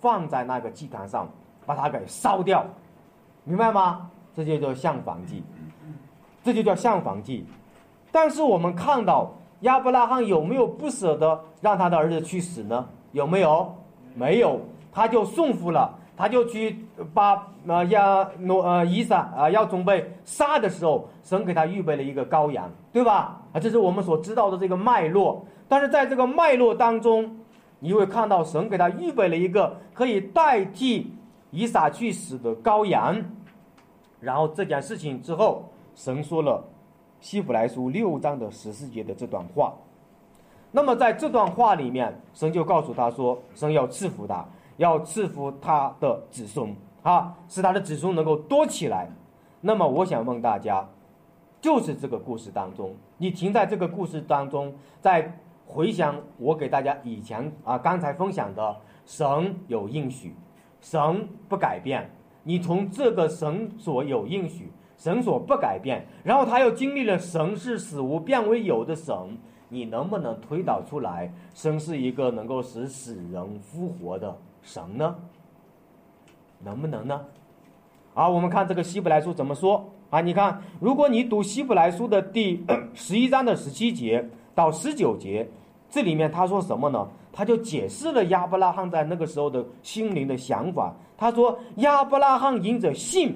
[0.00, 1.28] 放在那个祭坛上，
[1.66, 2.64] 把它给烧掉，
[3.42, 4.08] 明白吗？
[4.32, 5.42] 这就叫向房祭，
[6.44, 7.44] 这就叫向房祭。
[8.10, 12.86] 但是我们看到亚伯拉罕有没有不舍得让他的儿子去死呢？
[13.12, 13.74] 有没有？
[14.14, 14.60] 没有，
[14.92, 15.96] 他就送服了。
[16.16, 23.40] 他就去把呃亚诺呃伊撒啊要准备杀的时候，神给他预备了一个羔羊，对吧？
[23.54, 25.42] 啊，这是我们所知道的这个脉络。
[25.66, 27.38] 但是在这个脉络当中，
[27.78, 31.10] 你会看到神给他预备了一个可以代替
[31.50, 33.16] 伊撒去死的羔羊。
[34.20, 36.62] 然后这件事情之后，神说了
[37.20, 39.74] 希伯来书六章的十四节的这段话。
[40.72, 44.44] 那么在这段话里面，神就告诉他说，神要赐福他。
[44.76, 49.06] 要赐福他的子孙啊，使他的子孙能够多起来。
[49.60, 50.88] 那么，我想问大家，
[51.60, 60.34] 就是这个故事当中，你停在这个故事当中，在回想我给大家以前啊刚才分享的，神有应许，
[60.80, 62.10] 神不改变。
[62.42, 69.16] 你从这个神所有应许，神所不改变，然后他又经历了神是死无变为有的神，
[69.70, 74.36] 你能不能推导出来，神是一个能够使死人复活的？
[74.62, 75.16] 神呢？
[76.62, 77.24] 能不能呢？
[78.12, 80.20] 啊，我们看这个希伯来书怎么说啊？
[80.20, 84.22] 你看，如果你读希伯来书的第 十一章的十七节
[84.54, 85.48] 到十九节，
[85.88, 87.08] 这里面他说什么呢？
[87.32, 90.94] 他就解释了亚伯拉罕在那个时候的心灵的想法。
[91.16, 93.34] 他说，亚伯拉罕因着信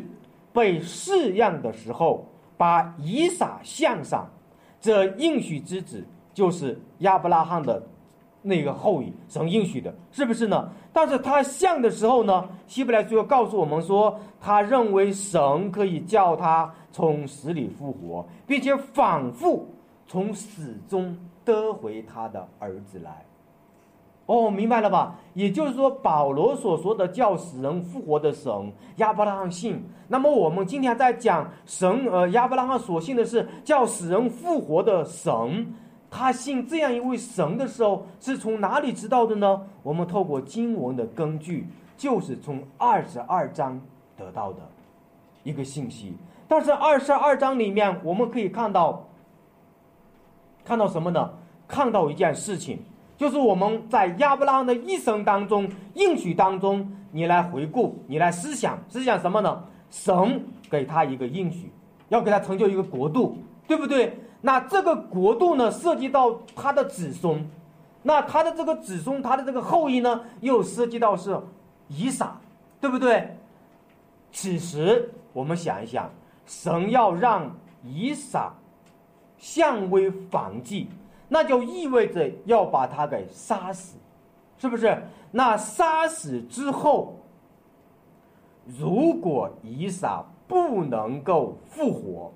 [0.54, 4.26] 被试验的时候，把以撒向上，
[4.80, 7.82] 这应许之子就是亚伯拉罕的。
[8.46, 10.70] 那个后裔，神应许的，是不是呢？
[10.92, 19.66] 但是他像的时候呢，希伯来书又告诉我们说，他认为神可以叫他从死里复活，并且反复
[20.06, 23.24] 从死中得回他的儿子来。
[24.26, 25.16] 哦，明白了吧？
[25.34, 29.82] 也就是说，保罗所说的叫死人复活的神，亚伯拉罕信。
[30.08, 35.74] 那么我们今天在讲神，呃，亚伯拉罕所信的是叫死人复活的神。
[36.10, 39.60] 他信这样一位神的时候，是从哪里知道的呢？
[39.82, 43.80] 我们透过经文的根据，就是从二十二章
[44.16, 44.60] 得到的
[45.42, 46.14] 一个信息。
[46.46, 49.04] 但是二十二章里面，我们可以看到，
[50.64, 51.30] 看到什么呢？
[51.66, 52.78] 看到一件事情，
[53.16, 59.64] 就是我们在亚伯拉罕的一生当中应许当中，你来回顾，你来思想，思想什么呢？
[59.90, 61.70] 神给他一个应许，
[62.08, 64.18] 要给他成就一个国度，对不对？
[64.40, 67.48] 那这个国度呢，涉及到他的子孙，
[68.02, 71.40] 那他的这个子孙，他的这个后裔呢，又涉及到是
[71.88, 72.38] 以撒，
[72.80, 73.36] 对不对？
[74.32, 76.10] 此时我们想一想，
[76.44, 78.52] 神要让以撒
[79.38, 80.88] 相为反祭，
[81.34, 83.96] 那就意味着要把他给杀死，
[84.56, 85.02] 是不是？
[85.32, 87.16] 那杀死之后，
[88.64, 92.32] 如果以撒不能够复活。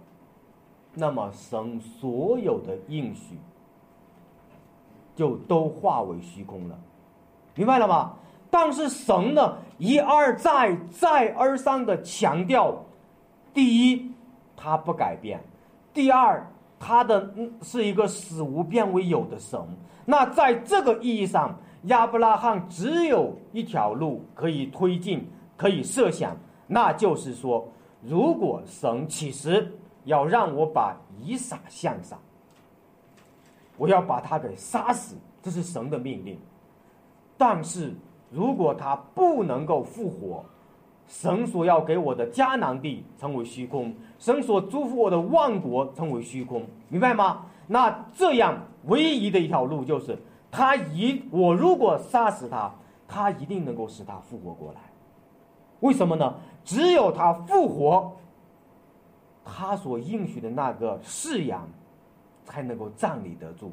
[0.94, 3.38] 那么神所有的应许
[5.14, 6.76] 就都化为虚空了，
[7.54, 8.14] 明白了吗？
[8.50, 12.74] 但是神呢，一而再、再而三的强调：
[13.54, 14.10] 第一，
[14.56, 15.38] 他不改变；
[15.94, 16.44] 第二，
[16.78, 19.60] 他的是一个死无变为有的神。
[20.04, 26.36] 那在这个意义上，亚伯拉罕只有一条路可以推进、可以设想，
[26.66, 27.66] 那就是说，
[28.02, 29.72] 如果神其实。
[30.04, 32.18] 要让我把以撒向上，
[33.76, 36.38] 我要把他给杀死，这是神的命令。
[37.36, 37.94] 但是
[38.30, 40.42] 如果他不能够复活，
[41.08, 47.46] 神所要给我的迦南地成为虚空，神所祝福我的万国成为虚空，明白吗？
[47.66, 50.16] 那这样唯一的一条路就是，
[50.50, 52.72] 他一我如果杀死他，
[53.08, 54.80] 他一定能够使他复活过来。
[55.80, 56.34] 为什么呢？
[56.64, 58.12] 只有他复活。
[59.50, 61.58] 他所应许的那个誓言，
[62.44, 63.72] 才能够站立得住。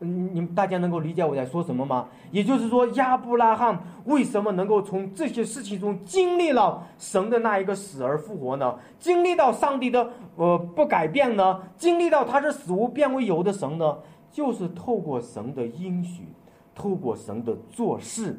[0.00, 2.08] 嗯，你们大家能够理解我在说什么吗？
[2.30, 8.74] 也就是说，亚伯拉罕为什么能够从这些事情中经历了神的那一个死而复活呢？
[8.98, 11.60] 经历到上帝的呃不改变呢？
[11.76, 13.98] 经历到他是死无变为有的神呢？
[14.30, 16.28] 就是透过神的应许，
[16.74, 18.38] 透过神的做事，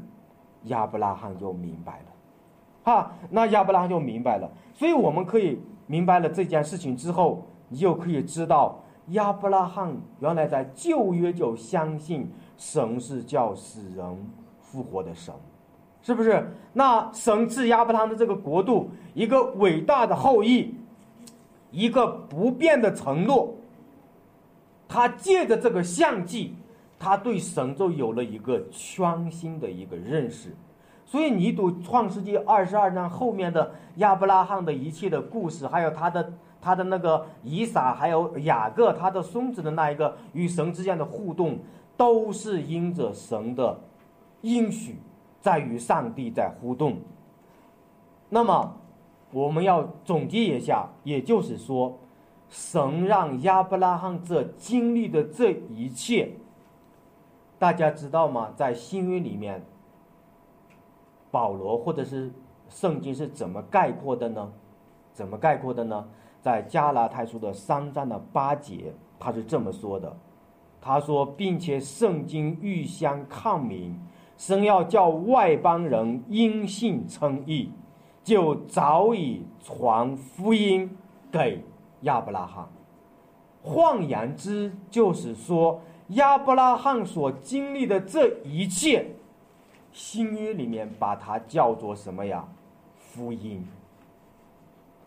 [0.65, 2.05] 亚伯拉罕就明白了。
[2.83, 4.49] 哈，那亚伯拉罕就明白了。
[4.73, 5.59] 所以我们可以。
[5.89, 8.77] 明白了这件事情之后，你就可以知道
[9.09, 14.05] 亚伯拉罕原来在旧约就相信神是叫死人
[14.59, 15.33] 复活的神，
[16.01, 16.45] 是不是？
[16.73, 20.75] 那神赐亚伯拉罕的这个国度，一个伟大的后裔，
[21.71, 23.53] 一个不变的承诺。
[24.89, 26.55] 他借着这个相记，
[26.97, 30.55] 他对神就有了一个全新的一个认识。
[31.05, 36.33] 所以你读创世纪二十二章后面的亚伯拉罕的一切的故事，还有他的
[36.67, 41.59] 他的那个以撒，还有雅各他的孙子的那一个与神之间的互动，
[41.95, 43.79] 都是因着神的
[44.41, 44.99] 应许。
[45.39, 46.97] 在与上帝在互动，
[48.27, 48.75] 那么
[49.31, 51.97] 我们要总结一下，也就是说，
[52.49, 56.31] 神让亚伯拉罕这经历的这一切，
[57.57, 58.51] 大家知道吗？
[58.57, 59.63] 在新约里面，
[61.31, 62.29] 保罗或者是
[62.67, 64.51] 圣经是怎么概括的呢？
[65.13, 66.05] 怎么概括的呢？
[66.41, 70.15] 在加拉太书的三章的八节，他是这么说的：
[70.79, 73.99] 他说，并且圣经预先抗明。
[74.37, 77.71] 神要叫外邦人因信称义，
[78.23, 80.95] 就早已传福音
[81.31, 81.63] 给
[82.01, 82.67] 亚伯拉罕。
[83.63, 89.07] 换言之，就是说亚伯拉罕所经历的这一切，
[89.91, 92.47] 新约里面把它叫做什么呀？
[92.95, 93.67] 福音。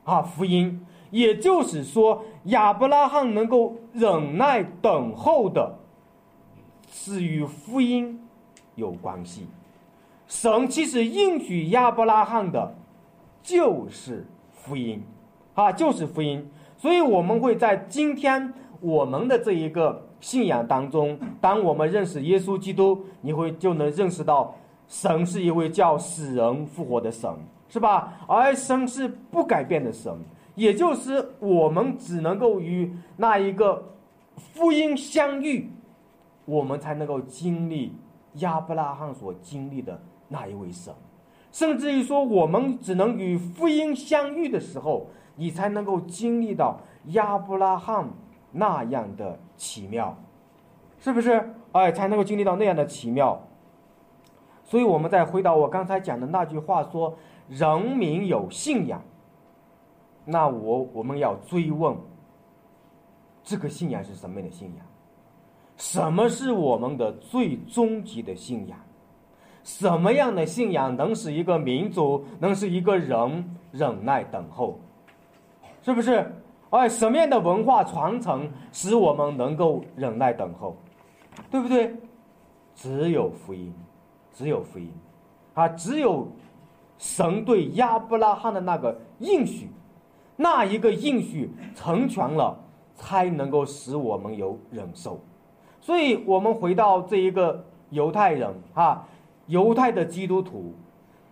[0.03, 5.79] 啊，福音，也就是说亚伯拉罕能够忍耐等候的，
[6.91, 8.19] 是与福音。
[8.77, 9.47] 有关系，
[10.27, 12.75] 神其实应许亚伯拉罕的，
[13.43, 15.03] 就是福音，
[15.55, 16.49] 啊，就是福音。
[16.79, 24.55] 所以我们会在今天我们的这一个信仰当中，当我们认识耶稣基督，你会就能认识到，
[24.89, 27.31] 神是一位叫死人复活的神，
[27.69, 28.15] 是吧？
[28.27, 30.11] 而神是不改变的神，
[30.55, 33.95] 也就是我们只能够与那一个
[34.37, 35.71] 福音相遇，
[36.45, 37.95] 我们才能够经历。
[38.35, 40.95] 亚伯拉罕所经历的那一位神，
[41.51, 48.09] 甚至于说，我们只能与福音相遇的时候，你才能够经历到亚伯拉罕
[48.53, 50.17] 那样的奇妙，
[51.01, 51.45] 是不是？
[51.73, 53.37] 哎，才能够经历到那样的奇妙。
[54.63, 57.17] 所以，我们再回到我刚才讲的那句话，说
[57.49, 59.03] 人民有信仰，
[60.25, 61.97] 那我我们要追问，
[63.43, 64.87] 这个信仰是什么样的信仰？
[65.77, 68.79] 什么是我们的最终极的信仰？
[69.65, 74.79] 什么样的信仰能使一个民族，能使一个人忍耐等候？
[75.83, 76.31] 是不是？
[76.71, 80.77] 哎，什么样的文化传承使我们能够忍耐等候？
[81.51, 81.95] 对不对？
[82.75, 83.75] 只有福音，
[84.33, 84.93] 只有福音，
[85.55, 86.29] 啊，只有
[86.99, 89.69] 神对亚伯拉罕的那个应许，
[90.43, 92.59] 那一个应许成全了，
[92.95, 95.21] 才能够使我们有忍受。
[95.83, 99.07] 所以我们回到这一个犹太人啊，
[99.49, 100.75] 犹太的基督徒，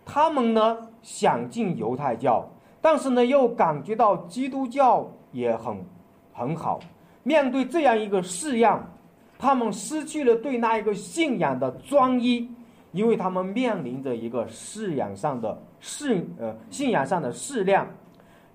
[0.05, 2.47] 他们呢想进犹太教，
[2.79, 5.83] 但是呢又感觉到基督教也很
[6.31, 6.79] 很好。
[7.23, 8.91] 面对这样一个式样，
[9.39, 12.47] 他们失去了对那一个信仰的专一，
[12.91, 17.87] 因为他们面临着一个式样上的试呃信仰上的试量。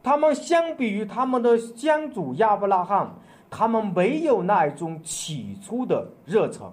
[0.05, 3.13] 他们相比于他们的先祖亚伯拉罕。
[3.57, 6.67] 他们没有那一种起初的热忱，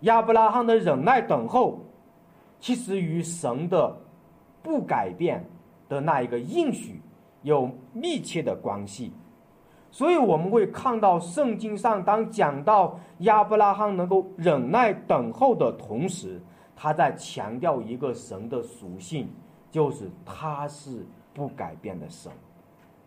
[0.00, 1.78] 亚伯拉罕的忍耐等候，
[2.58, 3.96] 其实与神的
[4.60, 5.48] 不改变
[5.88, 7.00] 的那一个应许
[7.42, 9.12] 有密切的关系。
[9.92, 16.42] 所以我们会看到圣经上，当讲到亚伯拉罕能够忍耐等候的同时，
[16.74, 19.28] 他在强调一个神的属性，
[19.70, 22.32] 就是他是不改变的神，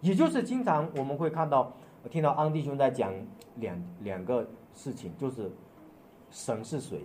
[0.02, 1.72] 也就是经常我们会看到。
[2.10, 3.12] 听到安弟兄在讲
[3.56, 5.52] 两两个事情，就是
[6.32, 7.02] 神是谁，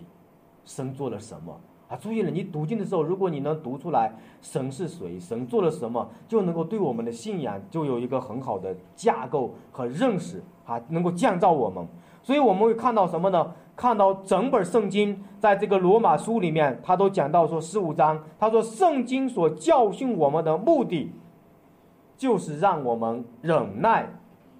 [0.63, 1.59] 神做了什么
[1.89, 1.97] 啊？
[1.97, 11.85] 注意了，你读经的时候，如果你能读出来神是谁，神做了什么，就能够对我们的信仰就有一个很好的架构和认识啊，能够降造我们。
[12.23, 13.53] 所以我们会看到什么呢？
[13.75, 21.11] 看到整本圣经在这个罗马书里面，他都讲到说十五章，他说圣经所教训我们的目的，
[22.17, 24.07] 就是让我们忍耐。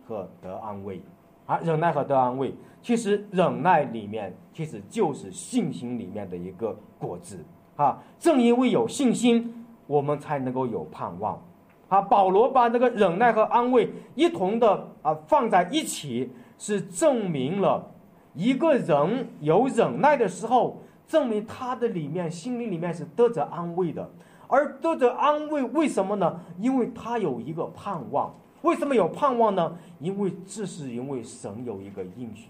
[0.05, 1.01] 和得安慰，
[1.45, 7.39] 啊，忍耐和得安慰，其实忍耐里面其实就是信心里面的一个果子
[7.77, 7.97] 啊。
[8.19, 11.41] 正因为有信心，我们才能够有盼望
[11.87, 12.01] 啊。
[12.01, 17.91] 保罗把这个忍耐和安慰一同的啊放在一起，是证明了
[18.33, 24.09] 一个人有忍耐的时候，证明他的里面心灵里面是得着安慰的，
[24.47, 26.39] 而得着安慰，为什么呢？
[26.59, 28.33] 因为他有一个盼望。
[28.61, 29.77] 为什么有盼望呢？
[29.99, 32.47] 因为这是因为神有一个应许，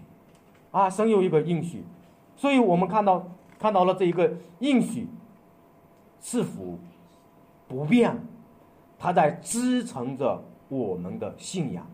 [0.70, 1.82] 啊，神有一个应许，
[2.36, 3.26] 所以我们看到
[3.58, 5.08] 看到了这一个应许，
[6.20, 6.78] 赐福
[7.66, 8.16] 不变，
[8.96, 11.84] 它在支撑着我们的信仰。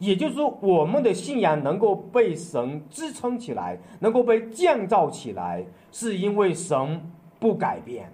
[0.00, 7.00] 也就是说，我们的信仰能够被神支撑起来，能够被建造起来，是因为神
[7.38, 8.12] 不改变。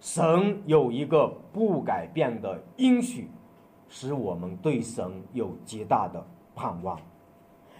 [0.00, 3.28] 神有一个不改变的应许，
[3.88, 5.02] 使我们对神
[5.32, 7.00] 有极大的盼望。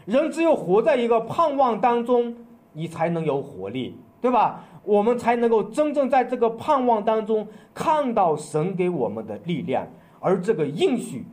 [0.06, 2.34] 人只有活在一个盼望当中，
[2.72, 4.64] 你才能有活力，对吧？
[4.84, 9.86] 我们才能够真正在这个盼望当中看到神给我们的力量，
[10.20, 11.26] 而这个应许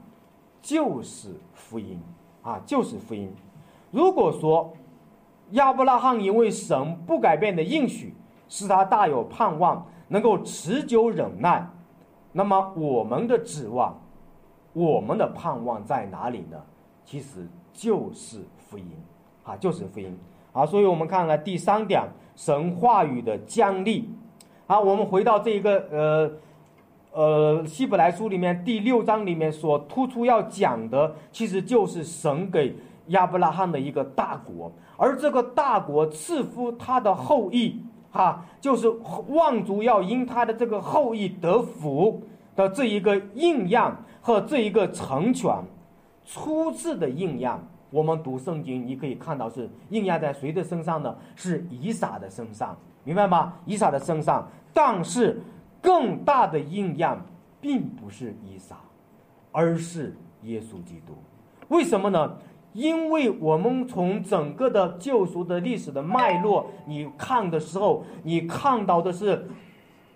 [0.61, 1.29] 就是
[1.71, 1.97] 福音
[2.43, 3.33] 啊，就是福音。
[3.91, 4.73] 如果说
[5.51, 8.13] 亚伯拉罕因为神不改变的应许，
[8.49, 9.87] 使他大有盼望。
[10.11, 11.65] 能够持久忍耐，
[12.33, 13.97] 那么我们的指望，
[14.73, 16.61] 我们的盼望在哪里呢？
[17.05, 18.91] 其实就是福音，
[19.45, 20.19] 啊，就是福音，
[20.51, 22.03] 啊，所以我们看看第三点，
[22.35, 24.13] 神话语的将力，
[24.67, 26.29] 啊，我们回到这一个呃
[27.11, 32.75] 呃希伯来书里面第六章里面所突出要讲的，其实就是神给
[33.07, 37.81] 亚伯拉罕的一个大国，而这个大国赐福他的后裔。
[38.13, 38.89] 哈，就是
[39.29, 42.21] 望族要因他的这个后裔得福
[42.57, 43.81] 的这一个应验
[44.19, 45.49] 和这一个成全，
[46.25, 47.57] 初次的应验。
[47.89, 51.15] 我们读圣经，你可以看到是应验在谁的身上呢？
[51.37, 53.53] 是以撒的身上，明白吗？
[53.65, 55.41] 以撒的身上，但是
[55.81, 57.19] 更大的应验
[57.59, 58.77] 并不是伊撒，
[59.51, 61.13] 而是耶稣基督。
[61.69, 62.37] 为什么呢？
[62.73, 69.45] 因为我们从整个的救赎的历史的脉络，你看的时候，你看到的是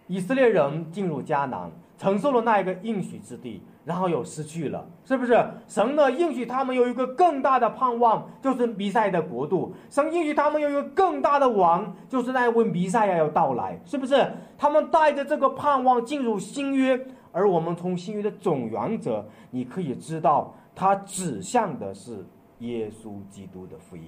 [0.08, 5.46] 以色列人进入迦南，承受了那一个应许之地，然后又失去了，是不是？
[5.68, 14.32] 神呢应许他们有一个更大的盼望，就是弥赛的国度；神应许他们有一个更大的王，就是那位弥赛亚要到来，是不是？
[14.58, 17.00] 他们带着这个盼望进入新约，
[17.32, 22.26] 而我们从新约的总原则，你可以知道，它指向的是。
[22.60, 24.04] 耶稣基督的福音，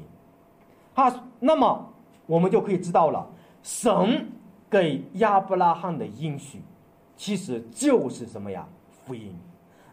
[0.94, 1.94] 好，那么
[2.26, 3.28] 我们就可以知道了，
[3.62, 4.26] 神
[4.70, 6.62] 给亚伯拉罕的应许，
[7.18, 8.66] 其实就是什么呀？
[9.06, 9.36] 福音。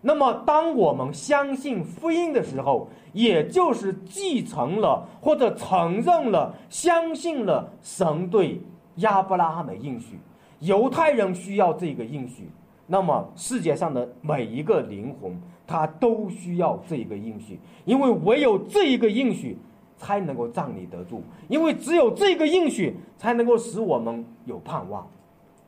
[0.00, 8.60] 那么，当我们相信福音的时候，也就是继承了或者承认了、相信了神对
[8.96, 10.18] 亚伯拉罕的应许。
[10.60, 12.48] 犹太人需要这个应许，
[12.86, 15.36] 那么世界上的每一个灵魂。
[15.66, 19.56] 他都需要这个应许，因为唯有这一个应许，
[19.96, 21.22] 才能够站立得住。
[21.48, 25.08] 因为只有这个应许，才能够使我们有盼望。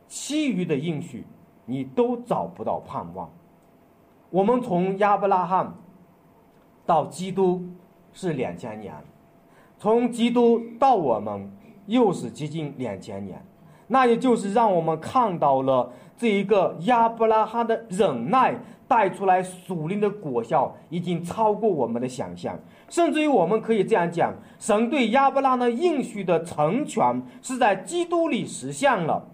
[0.07, 1.25] 其余的应许，
[1.67, 3.31] 你都找不到盼望。
[4.31, 5.75] 我们从亚伯拉罕
[6.87, 7.63] 到基督
[8.13, 8.95] 是两千年，
[9.79, 11.51] 从基督到我们
[11.87, 13.45] 又是接近两千年，
[13.89, 18.59] 那也就是让我们看到了这一个亚伯拉罕的忍耐。
[18.89, 22.57] 带出来属灵的果效已经超过我们的想象，
[22.89, 29.27] 甚至于我们可以这样讲：神对亚伯拉罕应许的成全是在基督里实现了。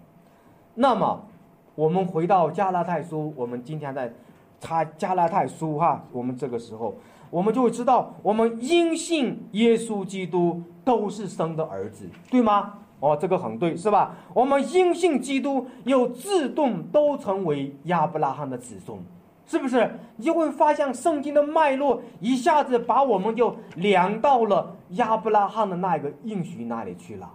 [0.73, 1.27] 那么，
[1.75, 4.13] 我们回到加拉太书，我们今天在
[4.59, 6.93] 查加拉太书哈，我们这个时候
[7.29, 12.73] 我们就会知道，我们因信耶稣基督都是生的儿子，对吗？
[12.99, 14.15] 哦，这个很对，是吧？
[14.33, 18.97] 我们因信基督，又自动都成为亚伯拉罕的子孙。
[19.45, 27.29] 是不是你就会发现圣经的脉络一下子把我们就连到了亚伯拉罕的那个应许那里去了？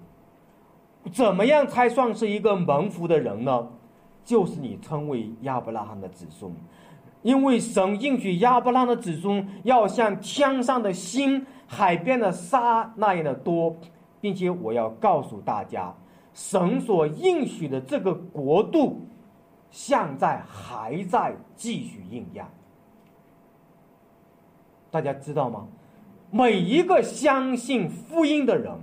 [1.13, 3.69] 怎么样才算是一个蒙福的人呢？
[4.29, 6.53] 就是你称为亚伯拉罕的子孙，
[7.23, 13.75] 因为神应许亚伯拉罕的子孙要像天上的星、海边的沙那样的多，
[14.21, 15.95] 并且我要告诉大家，
[16.35, 19.01] 神所应许的这个国度。
[19.71, 22.45] 现在还在继续应验，
[24.91, 25.67] 大家知道吗？
[26.31, 28.75] 每一个相信福音的人，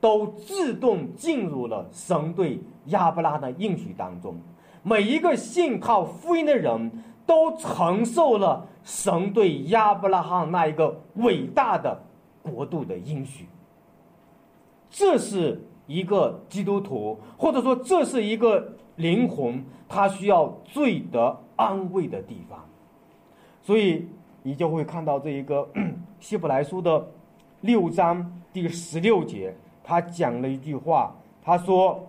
[0.00, 4.36] 都自动进入了神对亚伯拉罕的应许当中。
[4.82, 6.90] 每一个信靠福音的人
[7.24, 12.02] 都承受了神对亚伯拉罕那一个伟大的
[12.42, 13.46] 国度的应许。
[14.90, 18.72] 这是一个基督徒，或者说这是一个。
[18.96, 22.62] 灵魂，他需要最得安慰的地方，
[23.62, 24.06] 所以
[24.42, 25.66] 你就会看到这一个
[26.20, 27.02] 希伯来书的
[27.62, 32.06] 六章第十六节，他讲了一句话，他说：“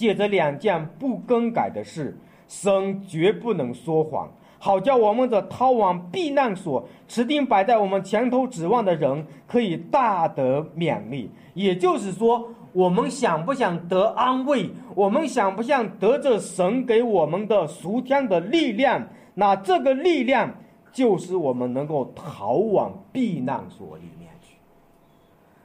[0.00, 2.16] 借着两件不更改的事，
[2.48, 4.26] 神绝不能说谎，
[4.58, 14.70] 好叫我们的逃往避难所，持定摆在我们前头指望的人，可以大得勉励。”也就是说，我们想不想得安慰？
[14.94, 19.06] 我们想不想得着神给我们的赎天的力量？
[19.34, 20.50] 那这个力量
[20.90, 24.04] 就是我们能够逃往避难所里。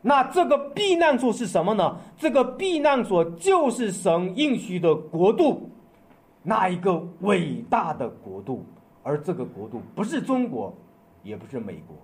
[0.07, 1.97] 那这个避难所是什么呢？
[2.15, 5.67] 这个避难所就是神应许的国度，
[6.43, 8.63] 那一个伟大的国度。
[9.01, 10.71] 而这个国度不是中国，
[11.23, 11.97] 也不是美国。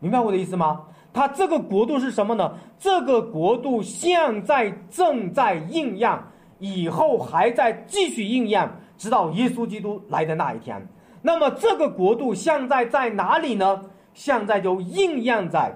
[0.00, 0.82] 明白我的意思吗？
[1.14, 2.52] 它这个国度是什么呢？
[2.78, 6.18] 这个国度现在正在应验，
[6.58, 10.86] 以后还在继续应验，直到耶稣基督来的那一天。
[11.22, 13.82] 那么这个国度现在在哪里呢？
[14.12, 15.74] 现在就应验在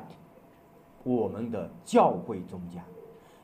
[1.07, 2.83] 我们的教会中间，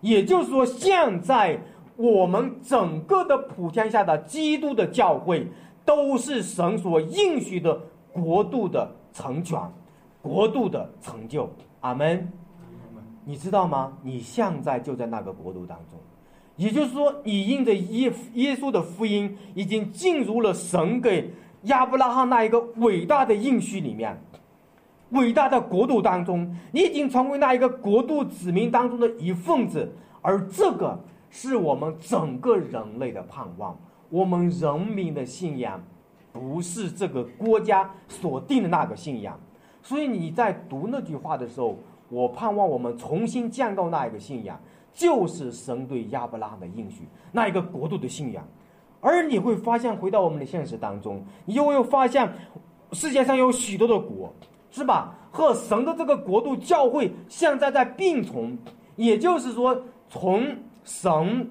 [0.00, 1.56] 也就是说，现在
[1.94, 5.46] 我们整个的普天下的基督的教会，
[5.84, 7.80] 都是神所应许的
[8.12, 9.56] 国度的成全。
[10.20, 11.48] 国度的成就，
[11.80, 12.28] 阿门。
[13.24, 13.96] 你知道吗？
[14.02, 15.96] 你现在就在那个国度当中，
[16.56, 21.30] 也就是说，你因着耶耶稣的福音，已经进入了神给
[21.62, 24.20] 亚伯拉罕那一个伟大的应许里面，
[25.12, 29.90] 伟大的国度当中，你已经成为那一个国度子民当中的一份子，
[30.20, 30.98] 而这个
[31.30, 35.82] 是我们整个人类的盼望，我们人民的信仰，
[36.32, 39.38] 不是这个国家所定的那个信仰。
[39.82, 41.76] 所以你在读那句话的时候，
[42.08, 44.58] 我盼望我们重新建构那一个信仰，
[44.92, 48.46] 就是神对亚伯拉罕的应许，那一个国度的信仰。
[49.00, 52.32] 而你会发现，回到我们的现实当中，你就会发现，
[52.92, 54.32] 世界上有许多的国，
[54.72, 55.14] 是吧？
[55.30, 58.58] 和神的这个国度教会现在在并存，
[58.96, 60.44] 也就是说，从
[60.82, 61.48] 神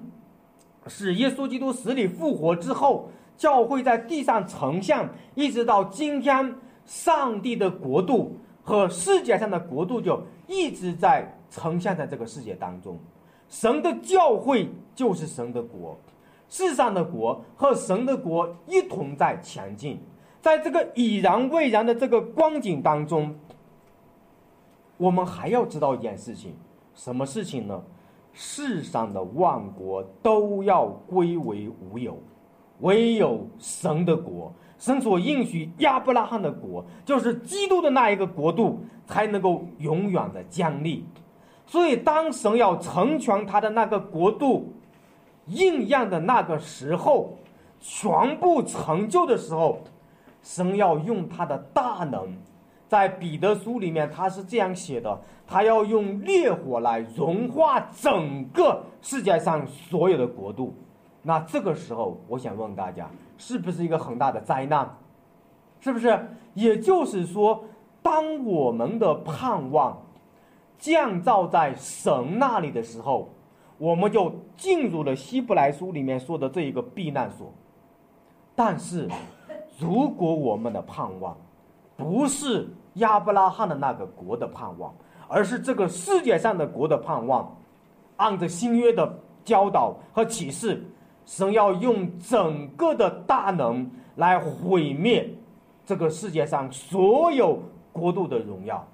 [0.88, 3.08] 使耶稣基督死里复活之后，
[3.38, 6.54] 教会在地上呈现，一直到今天。
[6.84, 12.98] 上帝的国度和世界上的国度就一直在呈现在这个世界当中，
[13.48, 15.96] 神的教会就是神的国，
[16.48, 19.96] 世上的国和神的国一同在前进，
[20.42, 23.34] 在这个已然未然的这个光景当中，
[24.98, 26.54] 我们还要知道一件事情，
[26.94, 27.82] 什么事情呢？
[28.34, 32.18] 世上的万国都要归为无有，
[32.80, 34.52] 唯有神的国。
[34.78, 41.04] 神所应许亚伯拉罕的国，就是基督的那一个国度，才能够永远的建立。
[41.66, 44.72] 所以，当神要成全他的那个国度
[45.46, 47.38] 应验的那个时候，
[47.80, 49.78] 全部成就的时候，
[50.42, 52.36] 神要用他的大能，
[52.88, 60.74] 在彼得书里面他是这样写的：他要用烈火来融化整个世界上所有的国度。
[61.22, 63.08] 那这个时候，我想问大家。
[63.38, 64.88] 是不是一个很大的灾难？
[65.80, 66.28] 是不是？
[66.54, 67.64] 也就是说，
[68.00, 70.00] 当我们的盼望
[70.78, 73.30] 降噪在神那里的时候，
[73.78, 77.52] 我们就进入了希伯来书里面说的这一个避难所。
[78.54, 79.08] 但是，
[79.78, 81.36] 如果我们的盼望
[81.96, 84.94] 不是亚伯拉罕的那个国的盼望，
[85.28, 87.56] 而是这个世界上的国的盼望，
[88.16, 90.82] 按着新约的教导和启示。
[91.24, 95.32] 神要用整个的大能来毁灭
[95.86, 97.60] 这个世界上所有
[97.92, 98.84] 国度的荣耀。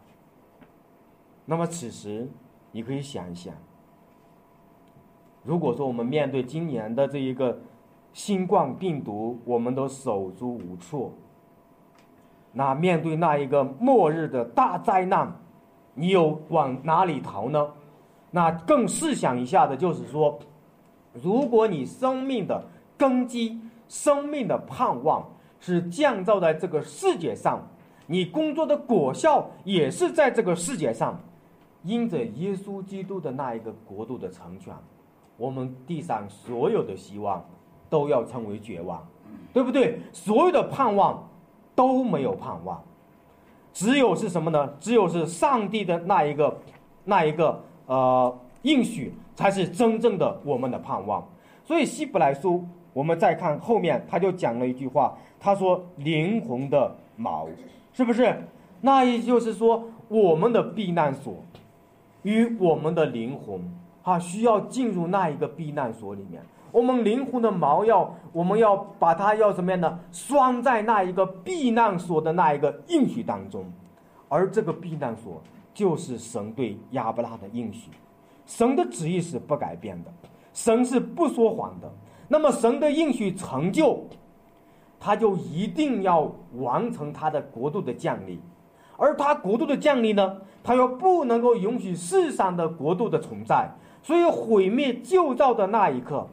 [1.46, 2.28] 那么此时，
[2.70, 3.54] 你可以想一想，
[5.42, 7.58] 如果说我们面对今年的这一个
[8.18, 11.12] 新冠病毒，我们都手足无措，
[12.52, 15.32] 那面对那一个末日的大灾难，
[15.94, 17.70] 你又往哪里逃呢？
[18.32, 20.36] 那更试想一下的就是说。
[21.22, 22.60] 如果你生命的
[22.96, 23.56] 根基、
[23.88, 25.24] 生命的盼望
[25.60, 27.64] 是降造在这个世界上，
[28.08, 31.18] 你工作的果效也是在这个世界上，
[31.84, 34.74] 因着耶稣基督的那一个国度的成全，
[35.36, 37.44] 我们地上所有的希望
[37.88, 39.06] 都要成为绝望，
[39.52, 40.00] 对不对？
[40.12, 41.28] 所有的盼望
[41.74, 42.82] 都没有盼望，
[43.72, 44.74] 只有是什么呢？
[44.80, 46.58] 只有是上帝的那一个、
[47.04, 49.14] 那一个呃应许。
[49.38, 51.24] 才是真正的我们的盼望。
[51.64, 57.46] 所以希伯来书，我们再看后面，他就讲了一句话，他说：“灵魂的锚，
[57.92, 58.36] 是不是？
[58.80, 61.36] 那也就是说，我们的避难所
[62.24, 63.62] 与我们的灵魂，
[64.02, 66.42] 啊，需要进入那一个避难所里面。
[66.70, 73.64] 我们灵魂的锚要，我们要把它要什么样的拴在那一个避难所的那一个应许当中，
[74.28, 75.42] 而这个避难所
[75.72, 77.90] 就是神对亚伯拉的应许。”
[78.46, 80.10] 神的旨意是不改变的，
[80.54, 81.92] 神是不说谎的。
[82.28, 84.04] 那么神的应许成就，
[84.98, 88.40] 他就一定要完成他的国度的降临，
[88.96, 93.70] 而他国度的降临呢，他又不能够允许世上的国度的存在，
[94.02, 96.26] 所以毁灭旧造的那一刻，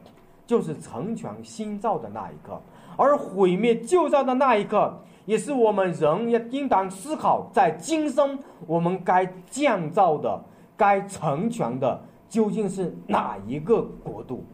[0.46, 2.60] 就是成全新造的那一刻。
[2.96, 10.42] 而毁灭旧造的那一刻，也是我们人也应当思考，在今生我们该建造的、
[10.76, 14.46] 该成全的，究竟是哪一个国度，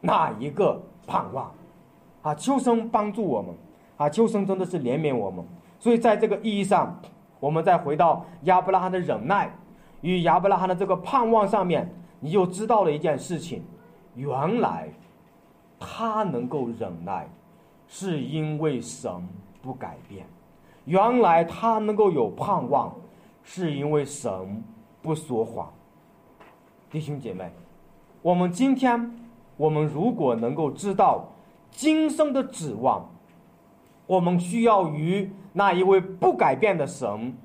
[0.00, 1.52] 哪一个盼望？
[2.22, 3.54] 啊，秋生帮助我们，
[3.96, 5.44] 啊，秋生真的是怜悯我们。
[5.78, 7.00] 所以在这个意义上，
[7.38, 9.56] 我们再回到亚伯拉罕的忍耐
[10.00, 13.62] 与亚伯拉罕的这个盼望上面，你就知道了一件事情：
[14.16, 14.88] 原来
[15.78, 17.28] 他能够忍耐。
[17.88, 19.08] 是因为神
[19.62, 20.26] 不改变，
[20.86, 22.92] 原来他能够有盼望，
[23.44, 24.64] 是因为神
[25.00, 25.72] 不说谎。
[26.90, 27.48] 弟兄姐妹，
[28.22, 29.16] 我们今天，
[29.56, 31.28] 我们如果能够知道
[31.70, 33.08] 今生的指望，
[34.08, 37.36] 我们需要与那一位不改变的神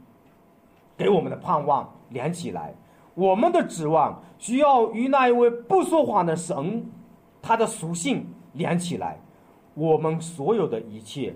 [0.97, 2.73] 给我们的盼望连起来，
[3.13, 6.83] 我们的指望需要与那一位不说谎的神
[7.43, 9.19] 他的属性连起来。
[9.75, 11.33] 我们所有的一切，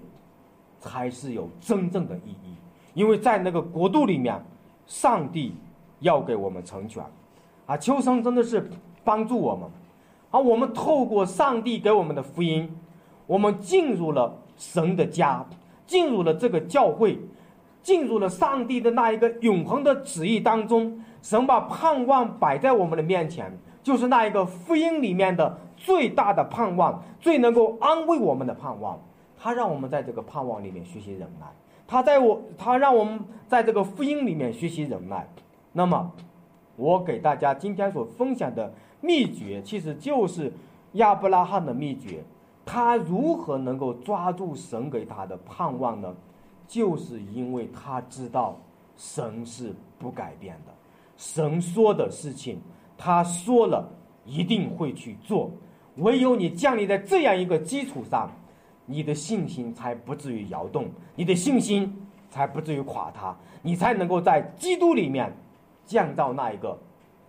[0.80, 2.56] 才是有真正的意义，
[2.95, 4.43] 因为在那个国度里面，
[4.88, 5.53] 上帝
[5.99, 7.03] 要给我们成全，
[7.68, 8.68] 啊，秋生真的是
[9.03, 9.70] 帮助我们，
[10.32, 12.76] 而我们透过上帝给我们的福音，
[13.28, 15.45] 我们进入了神的家，
[15.86, 17.20] 进入了这个教会，
[17.84, 23.51] 进入了上帝的那一个永恒的旨意当中，神把盼望摆在我们的面前，
[23.82, 25.57] 就是那一个福音里面的。
[25.76, 28.97] 最大的盼望，最能够安慰我们的盼望，
[29.38, 31.45] 他让我们在这个盼望里面学习忍耐。
[31.86, 35.28] 他在我，他让我们在这个福音里面学习忍耐。
[35.73, 36.11] 那么，
[36.78, 40.53] 我给大家今天所分享的秘诀，其实就是
[40.93, 42.23] 亚伯拉罕的秘诀。
[42.65, 46.15] 他如何能够抓住神给他的盼望呢？
[46.67, 48.57] 就是因为他知道
[48.95, 50.73] 神是不改变的，
[51.18, 52.59] 神说的事情，
[52.97, 53.89] 他说了
[54.26, 55.51] 一定会去做。
[55.97, 58.30] 唯有你建立在这样一个基础上，
[58.86, 61.93] 你的信心才不至于摇动，你的信心
[62.30, 65.34] 才不至于垮塌，你才能够在基督里面
[65.86, 66.78] 建造那一个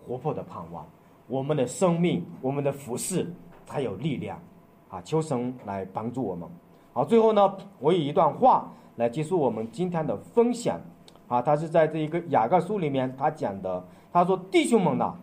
[0.05, 0.84] 活泼的盼望。
[1.28, 3.32] 我们的生命，我们的服饰
[3.64, 4.41] 才有力量
[4.89, 5.01] 啊！
[5.03, 6.49] 求神来帮助我们。
[6.93, 10.80] 好，最后呢，我以一段话来结束我们今天的分享
[11.29, 11.43] 啊。
[11.43, 15.14] 他是在这一个雅各书里面他讲的，他说：“弟兄们呐，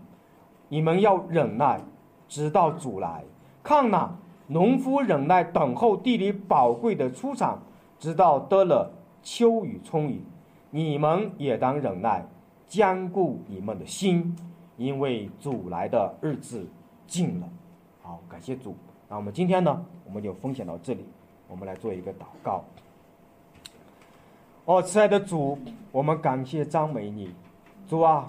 [0.70, 1.80] 你们要忍耐，
[2.28, 3.24] 直到主来。”
[3.64, 4.12] 看呐，
[4.48, 7.58] 农夫忍耐等候地里宝贵的出产，
[7.98, 8.92] 直到得了
[9.22, 10.22] 秋雨春雨。
[10.70, 12.26] 你们也当忍耐，
[12.68, 14.36] 坚固你们的心，
[14.76, 16.68] 因为主来的日子
[17.08, 17.48] 近了。
[18.02, 18.76] 好，感谢主。
[19.08, 21.06] 那我们今天呢，我们就分享到这里。
[21.48, 22.64] 我们来做一个祷告。
[24.66, 25.58] 哦，亲爱的主，
[25.92, 27.30] 我们感谢张美你。
[27.86, 28.26] 主啊，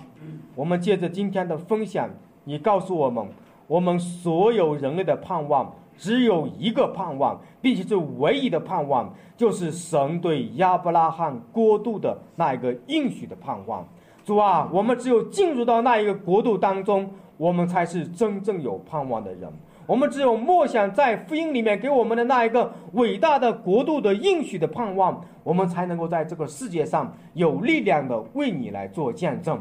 [0.56, 2.10] 我们借着今天的分享，
[2.42, 3.24] 你告诉我们。
[3.68, 13.86] 我们所有人类的盼望只有一个盼望，并且是唯一的盼望，就是神对亚伯拉罕国度的那一个应许的盼望。
[14.24, 19.50] 主啊，我们只有进入到那一个国度当中，我们才是真正有盼望的人。
[19.86, 29.60] 我们只有默想在福音里面给我们的那一个伟大的国度的应许的盼望，我们才能够在这个世界上有力量的为你来做见证。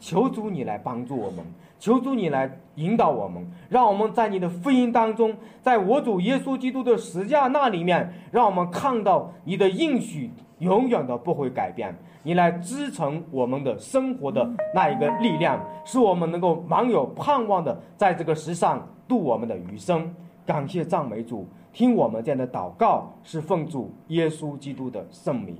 [0.00, 1.44] 求主你来帮助我们。
[1.78, 11.94] 求主你来引导我们，让我们在你的福音当中，在我主耶稣基督的十字架那里面，让我们看到你的应许永远都不会改变。
[12.22, 20.14] 你来支撑我们的生活的那一个力量，使我们能够满有盼望的在这个世上度我们的余生。
[20.46, 25.56] 感谢赞美主，听我们这样的祷告，是奉主耶稣基督的圣名，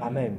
[0.00, 0.36] 阿门。